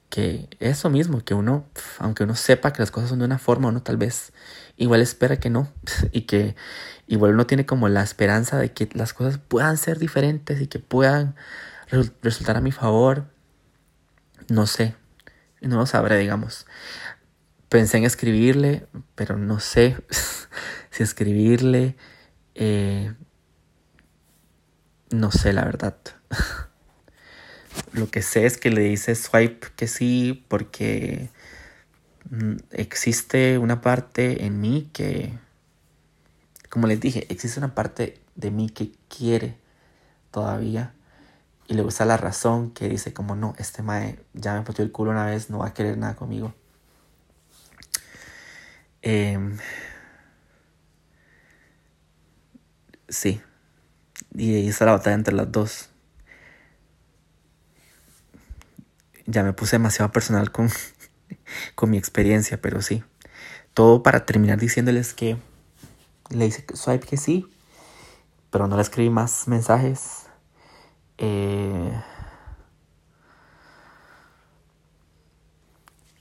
[0.09, 1.65] Que eso mismo, que uno,
[1.99, 4.33] aunque uno sepa que las cosas son de una forma, uno tal vez
[4.77, 5.69] igual espera que no.
[6.13, 6.57] Y que
[7.07, 10.79] igual uno tiene como la esperanza de que las cosas puedan ser diferentes y que
[10.79, 11.35] puedan
[12.23, 13.25] resultar a mi favor.
[14.49, 14.95] No sé,
[15.61, 16.67] no lo sabré, digamos.
[17.71, 19.97] Pensé en escribirle, pero no sé
[20.91, 21.97] si escribirle.
[22.57, 23.15] Eh,
[25.11, 25.97] no sé, la verdad.
[27.93, 31.29] Lo que sé es que le dice swipe que sí porque
[32.29, 35.39] mm, existe una parte en mí que,
[36.71, 39.57] como les dije, existe una parte de mí que quiere
[40.33, 40.93] todavía
[41.69, 44.91] y le gusta la razón que dice como no, este mae ya me pateó el
[44.91, 46.53] culo una vez, no va a querer nada conmigo.
[49.03, 49.59] Em,
[53.09, 53.41] sí.
[54.35, 55.91] Y ahí está la batalla entre las dos.
[59.27, 60.71] Ya me puse demasiado personal con,
[61.75, 63.03] con mi experiencia, pero sí.
[63.75, 65.37] Todo para terminar diciéndoles que
[66.31, 67.47] le hice swipe que sí,
[68.51, 70.27] pero no le escribí más mensajes.
[71.19, 72.03] Eh,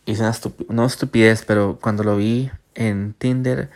[0.06, 0.24] hice
[0.68, 3.70] una estupidez, pero cuando lo vi en Tinder,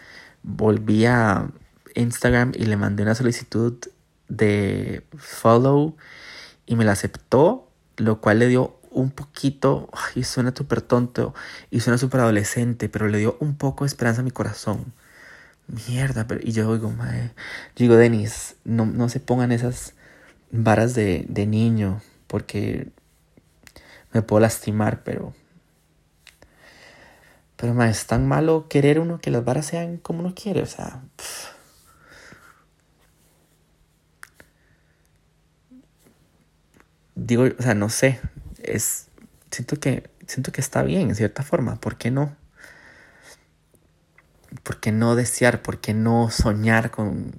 [0.43, 1.49] volví a
[1.95, 3.77] Instagram y le mandé una solicitud
[4.27, 5.95] de follow
[6.65, 11.33] y me la aceptó, lo cual le dio un poquito, y suena súper tonto
[11.71, 14.93] y suena súper adolescente, pero le dio un poco de esperanza a mi corazón.
[15.67, 17.31] Mierda, pero, y yo digo, mae,
[17.75, 19.93] digo, Denis, no, no se pongan esas
[20.51, 22.91] varas de, de niño, porque
[24.13, 25.33] me puedo lastimar, pero
[27.63, 30.65] pero más es tan malo querer uno que las varas sean como uno quiere, o
[30.65, 31.01] sea.
[37.15, 38.19] Digo, o sea, no sé.
[38.61, 39.07] Es.
[39.49, 40.09] Siento que.
[40.27, 41.77] Siento que está bien, en cierta forma.
[41.77, 42.35] ¿Por qué no?
[44.63, 45.61] ¿Por qué no desear?
[45.61, 47.31] ¿Por qué no soñar con,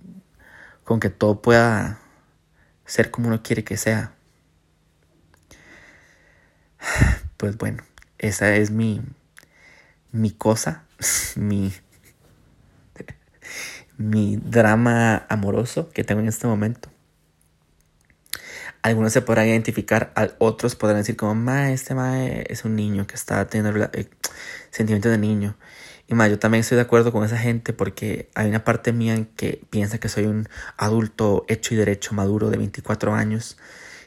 [0.85, 1.99] con que todo pueda
[2.87, 4.15] ser como uno quiere que sea?
[7.37, 7.83] Pues bueno,
[8.17, 9.03] esa es mi,
[10.15, 10.85] mi cosa,
[11.37, 11.73] mi,
[13.99, 16.89] mi drama amoroso que tengo en este momento.
[18.83, 23.15] Algunos se podrán identificar, otros podrán decir como, ma, este ma es un niño que
[23.15, 24.09] está teniendo eh,
[24.71, 25.57] sentimientos de niño.
[26.07, 29.15] Y ma, yo también estoy de acuerdo con esa gente porque hay una parte mía
[29.15, 33.57] en que piensa que soy un adulto hecho y derecho maduro de 24 años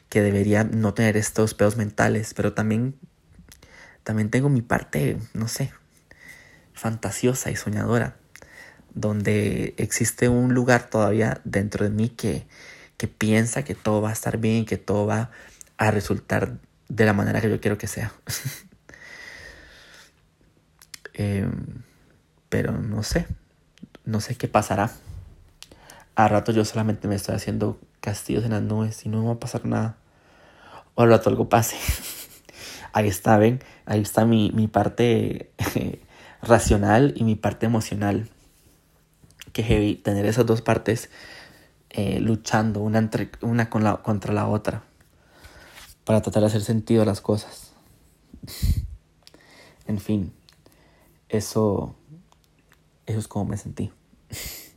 [0.08, 2.94] que debería no tener estos pedos mentales, pero también
[4.04, 5.70] también tengo mi parte, no sé,
[6.78, 8.16] fantasiosa y soñadora,
[8.94, 12.46] donde existe un lugar todavía dentro de mí que,
[12.96, 15.30] que piensa que todo va a estar bien, que todo va
[15.76, 16.58] a resultar
[16.88, 18.12] de la manera que yo quiero que sea.
[21.20, 21.82] Em,
[22.48, 23.26] pero no sé,
[24.04, 24.92] no sé qué pasará.
[26.14, 29.40] A rato yo solamente me estoy haciendo castillos en las nubes y no va a
[29.40, 29.96] pasar nada.
[30.94, 31.76] O al rato algo pase.
[32.92, 35.50] Ahí está, ven, ahí está mi, mi parte
[36.42, 38.28] racional y mi parte emocional.
[39.52, 41.10] Que heavy tener esas dos partes
[41.90, 44.84] eh, luchando una, entre, una con la, contra la otra
[46.04, 47.72] para tratar de hacer sentido a las cosas.
[49.86, 50.32] en fin,
[51.28, 51.94] eso,
[53.06, 53.92] eso es como me sentí.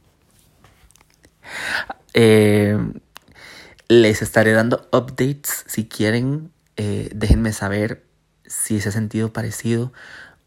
[2.14, 2.78] Eh,
[3.88, 6.52] les estaré dando updates si quieren.
[6.76, 8.06] Eh, déjenme saber
[8.46, 9.94] si se ha sentido parecido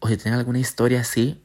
[0.05, 1.41] o si tienen alguna historia así.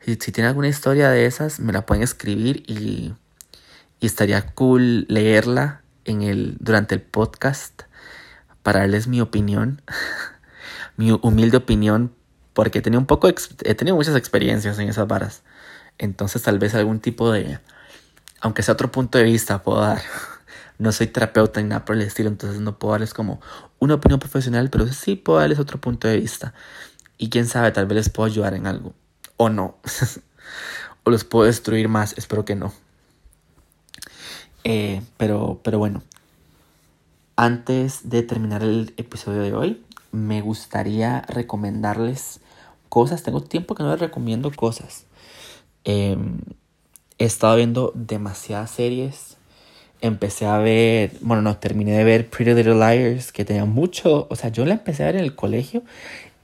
[0.00, 3.12] Si, si tienen alguna historia de esas, me la pueden escribir y,
[4.00, 7.82] y estaría cool leerla en el, durante el podcast
[8.62, 9.82] para darles mi opinión,
[10.96, 12.14] mi humilde opinión,
[12.54, 15.42] porque he tenido un poco, he tenido muchas experiencias en esas varas.
[15.98, 17.58] Entonces tal vez algún tipo de,
[18.40, 20.00] aunque sea otro punto de vista, puedo dar.
[20.78, 23.40] No soy terapeuta ni nada por el estilo, entonces no puedo darles como
[23.78, 26.52] una opinión profesional, pero sí puedo darles otro punto de vista.
[27.18, 28.94] Y quién sabe, tal vez les puedo ayudar en algo.
[29.36, 29.76] O no.
[31.04, 32.72] o los puedo destruir más, espero que no.
[34.64, 36.02] Eh, pero, pero bueno,
[37.36, 42.40] antes de terminar el episodio de hoy, me gustaría recomendarles
[42.88, 43.22] cosas.
[43.22, 45.04] Tengo tiempo que no les recomiendo cosas.
[45.84, 46.38] Em,
[47.18, 49.36] he estado viendo demasiadas series.
[50.00, 54.36] Empecé a ver, bueno, no, terminé de ver Pretty Little Liars, que tenía mucho, o
[54.36, 55.82] sea, yo la empecé a ver en el colegio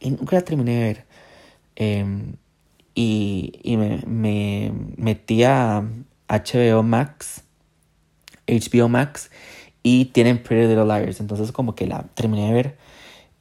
[0.03, 1.05] y nunca la terminé de ver.
[1.77, 2.35] Em,
[2.95, 5.83] y, y me, me metí a
[6.29, 7.43] HBO Max,
[8.47, 9.31] HBO Max,
[9.83, 11.21] y tienen Pretty Little Liars.
[11.21, 12.77] Entonces como que la terminé de ver.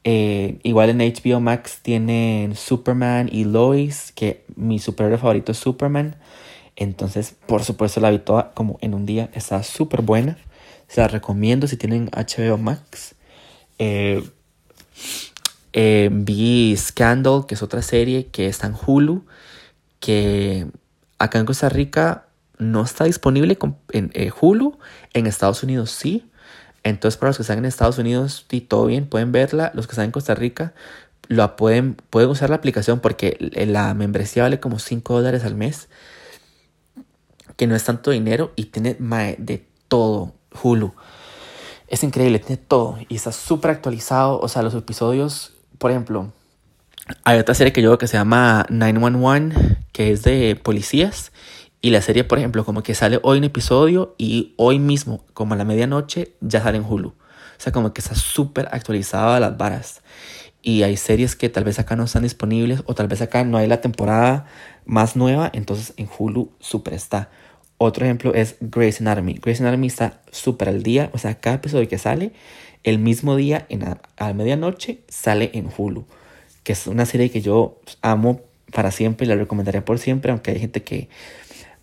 [0.04, 6.16] Eh, igual en HBO Max tienen Superman y Lois, que mi superhéroe favorito es Superman.
[6.76, 9.30] Entonces, por supuesto, la vi toda como en un día.
[9.34, 10.38] Está súper buena.
[10.88, 13.16] Se la recomiendo si tienen HBO Max.
[13.78, 14.24] Eh,
[15.74, 19.26] eh, vi Scandal, que es otra serie que está en Hulu.
[20.00, 20.68] Que
[21.20, 22.26] acá en Costa Rica
[22.58, 23.58] no está disponible
[23.92, 24.78] en Hulu.
[25.14, 26.32] En Estados Unidos sí.
[26.84, 29.72] Entonces, para los que están en Estados Unidos y todo bien, pueden verla.
[29.76, 30.74] Los que están en Costa Rica,
[31.28, 35.90] lo pueden, pueden usar la aplicación porque la membresía vale como 5 dólares al mes.
[37.56, 38.96] Que no es tanto dinero y tiene
[39.38, 40.94] de todo Hulu.
[41.88, 44.40] Es increíble, tiene todo y está súper actualizado.
[44.40, 46.32] O sea, los episodios, por ejemplo,
[47.24, 51.32] hay otra serie que yo veo que se llama 911, que es de policías.
[51.82, 55.56] Y la serie, por ejemplo, como que sale hoy un episodio y hoy mismo, como
[55.56, 57.10] a la medianoche, ya sale en Hulu.
[57.10, 57.16] O
[57.58, 60.02] sea, como que está súper actualizada las varas.
[60.62, 63.58] Y hay series que tal vez acá no están disponibles o tal vez acá no
[63.58, 64.46] hay la temporada
[64.86, 67.32] más nueva, entonces en Hulu súper está.
[67.80, 69.40] Otro ejemplo es Grey's Anatomy.
[69.42, 72.34] Grey's Anatomy está súper al día, o sea, cada episodio que sale,
[72.84, 76.06] el mismo día, en a, a medianoche, sale en Hulu.
[76.64, 80.52] Que es una serie que yo amo para siempre y la recomendaría por siempre, aunque
[80.52, 81.10] hay gente que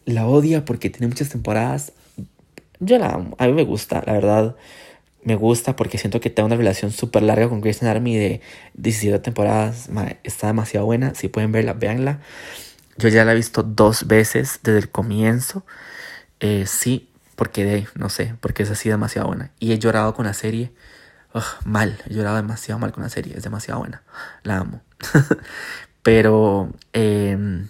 [0.04, 1.92] la odia porque tiene muchas temporadas.
[2.80, 4.56] Yo la amo, a mí me gusta, la verdad.
[5.22, 8.40] Me gusta porque siento que tengo una relación súper larga con Grey's Army de
[8.74, 9.90] 17 temporadas.
[10.22, 11.14] está demasiado buena.
[11.14, 12.20] Si pueden verla, véanla.
[12.96, 15.64] Yo ya la he visto dos veces desde el comienzo.
[16.40, 17.08] Eh, sí,
[17.38, 19.52] porque no sé, porque es así demasiado buena.
[19.60, 20.72] Y he llorado con la serie.
[21.64, 23.36] mal, he llorado demasiado mal con la serie.
[23.36, 24.02] Es demasiado buena.
[24.42, 24.82] La amo.
[26.02, 27.64] Pero eh,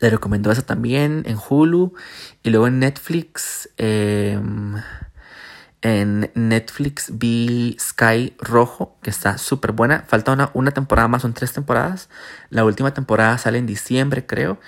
[0.00, 1.92] le recomiendo eso también en Hulu.
[2.42, 3.68] Y luego en Netflix.
[3.76, 4.76] Em,
[5.82, 10.06] en Netflix vi Sky Rojo, que está súper buena.
[10.08, 12.08] Falta una, una temporada más, son tres temporadas.
[12.48, 14.58] La última temporada sale en diciembre, creo.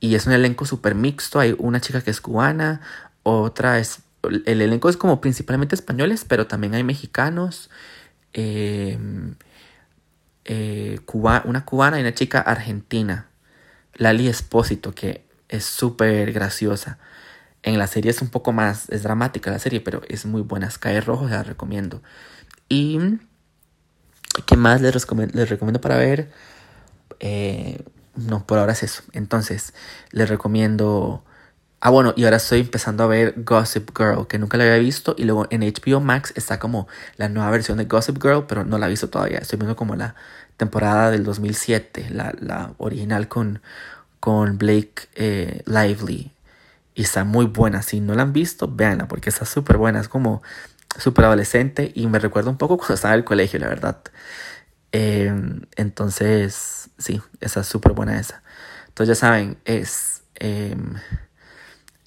[0.00, 1.38] Y es un elenco súper mixto.
[1.38, 2.80] Hay una chica que es cubana,
[3.28, 4.00] otra es...
[4.22, 7.70] El elenco es como principalmente españoles, pero también hay mexicanos.
[8.32, 9.36] Em,
[10.44, 11.00] eh,
[11.44, 13.28] una cubana y una chica argentina.
[13.94, 16.98] Lali Espósito, que es súper graciosa.
[17.62, 20.70] En la serie es un poco más, es dramática la serie, pero es muy buena.
[20.70, 22.02] Sky Rojo, la recomiendo.
[22.68, 22.98] Y,
[24.46, 24.94] ¿qué más les,
[25.34, 26.30] les recomiendo para ver?
[27.20, 27.84] Eh,
[28.16, 29.02] no, por ahora es eso.
[29.12, 29.74] Entonces,
[30.10, 31.24] les recomiendo...
[31.80, 35.14] Ah, bueno, y ahora estoy empezando a ver Gossip Girl, que nunca la había visto.
[35.16, 38.78] Y luego en HBO Max está como la nueva versión de Gossip Girl, pero no
[38.78, 39.38] la he visto todavía.
[39.38, 40.16] Estoy viendo como la
[40.56, 43.62] temporada del 2007, la, la original con,
[44.18, 46.32] con Blake eh, Lively.
[46.96, 47.82] Y está muy buena.
[47.82, 50.00] Si no la han visto, véanla porque está súper buena.
[50.00, 50.42] Es como
[50.98, 53.98] súper adolescente y me recuerda un poco cuando estaba en el colegio, la verdad.
[54.92, 58.42] Em, entonces, sí, esa es súper buena esa.
[58.88, 60.22] Entonces ya saben, es...
[60.36, 60.94] Em,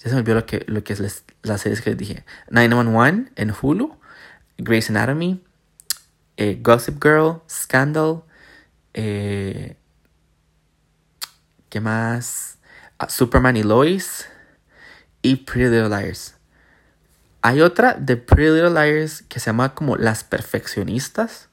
[0.02, 2.24] ya se me olvidó lo que, lo que es las series que les dije.
[2.50, 3.96] 911 en Hulu,
[4.58, 5.40] Grey's Anatomy,
[6.36, 8.22] eh, Gossip Girl, Scandal,
[8.94, 9.76] eh,
[11.68, 12.58] ¿qué más?
[12.98, 14.26] Ah, Superman y Lois
[15.22, 16.34] y Pretty Little Liars.
[17.40, 21.48] Hay otra de Pretty Little Liars que se llama como Las Perfeccionistas.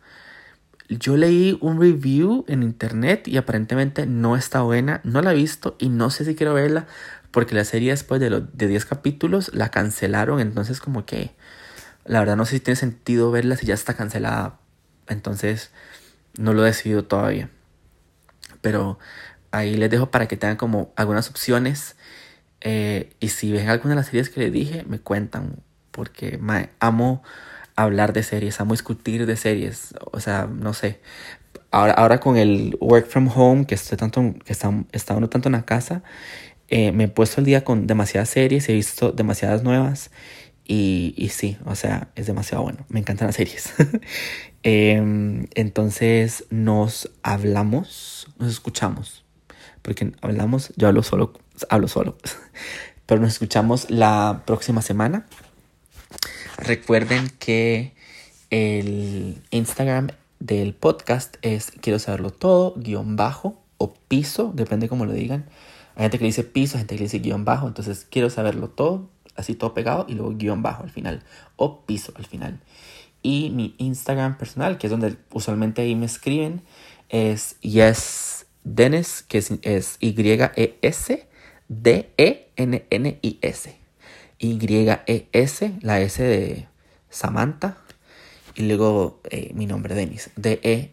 [0.87, 5.01] Yo leí un review en internet y aparentemente no está buena.
[5.03, 6.87] No la he visto y no sé si quiero verla
[7.31, 10.39] porque la serie después de, los de 10 capítulos la cancelaron.
[10.39, 11.31] Entonces como que
[12.05, 14.59] la verdad no sé si tiene sentido verla si ya está cancelada.
[15.07, 15.71] Entonces
[16.37, 17.49] no lo he decidido todavía.
[18.61, 18.99] Pero
[19.51, 21.95] ahí les dejo para que tengan como algunas opciones.
[22.61, 25.63] Eh, y si ven alguna de las series que les dije, me cuentan.
[25.91, 26.39] Porque
[26.79, 27.23] amo
[27.75, 29.93] hablar de series, amo discutir de series.
[30.11, 31.01] O sea, no sé.
[31.71, 35.49] Ahora, ahora con el work from home, que estoy tanto, que está, está uno tanto
[35.49, 36.03] en la casa,
[36.69, 40.11] eh, me he puesto el día con demasiadas series, he visto demasiadas nuevas.
[40.65, 42.85] Y, y sí, o sea, es demasiado bueno.
[42.89, 43.73] Me encantan las series.
[44.61, 49.23] Em, entonces nos hablamos, nos escuchamos.
[49.81, 51.33] Porque hablamos, yo hablo solo,
[51.69, 52.17] hablo solo.
[53.05, 55.25] Pero nos escuchamos la próxima semana.
[56.57, 57.93] Recuerden que
[58.49, 60.09] el Instagram
[60.39, 65.45] del podcast es quiero saberlo todo, guion bajo o piso, depende cómo lo digan.
[65.99, 69.09] Hay gente que dice piso, hay gente que dice guion bajo, entonces quiero saberlo todo,
[69.35, 71.23] así todo pegado y luego guion bajo al final
[71.57, 72.61] o piso al final.
[73.21, 76.61] Y mi Instagram personal, que es donde usualmente ahí me escriben,
[77.09, 81.27] es yes Dennis, que es, Y-E-S
[81.67, 82.15] D-E-N-N-I-S.
[84.39, 86.69] Y-E-S, la S de
[87.09, 87.75] Samantha.
[88.55, 90.29] Y luego eh, mi nombre, Denis.
[90.37, 90.89] D-E-N-N-I-S.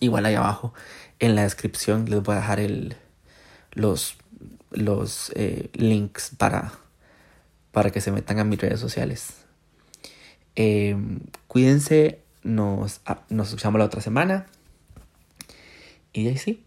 [0.00, 0.74] Igual ahí abajo
[1.22, 2.96] en la descripción les voy a dejar el,
[3.70, 4.16] los,
[4.72, 6.72] los eh, links para,
[7.70, 9.34] para que se metan a mis redes sociales.
[10.56, 14.46] Em, cuídense, nos, ah, nos escuchamos la otra semana.
[16.12, 16.64] Y ahí sí.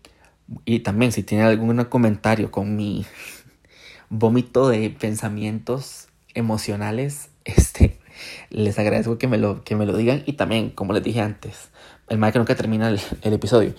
[0.63, 3.05] Y también si tienen algún comentario con mi
[4.09, 7.99] vómito de pensamientos emocionales, este,
[8.49, 10.23] les agradezco que me lo, que me lo digan.
[10.25, 11.69] Y también, como les dije antes,
[12.07, 13.73] el mal que nunca termina el, episodio.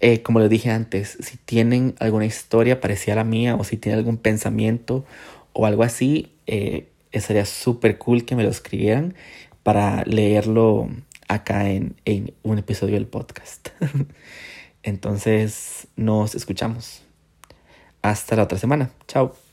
[0.00, 3.76] Eh, como les dije antes, si tienen alguna historia parecida a la mía o si
[3.76, 5.04] tienen algún pensamiento
[5.52, 9.14] o algo así, eh, sería súper cool que me lo escribieran
[9.62, 10.88] para leerlo
[11.28, 13.68] acá en, en un episodio del podcast.
[14.82, 17.02] Entonces nos escuchamos.
[18.02, 18.90] Hasta la otra semana.
[19.08, 19.43] Chao.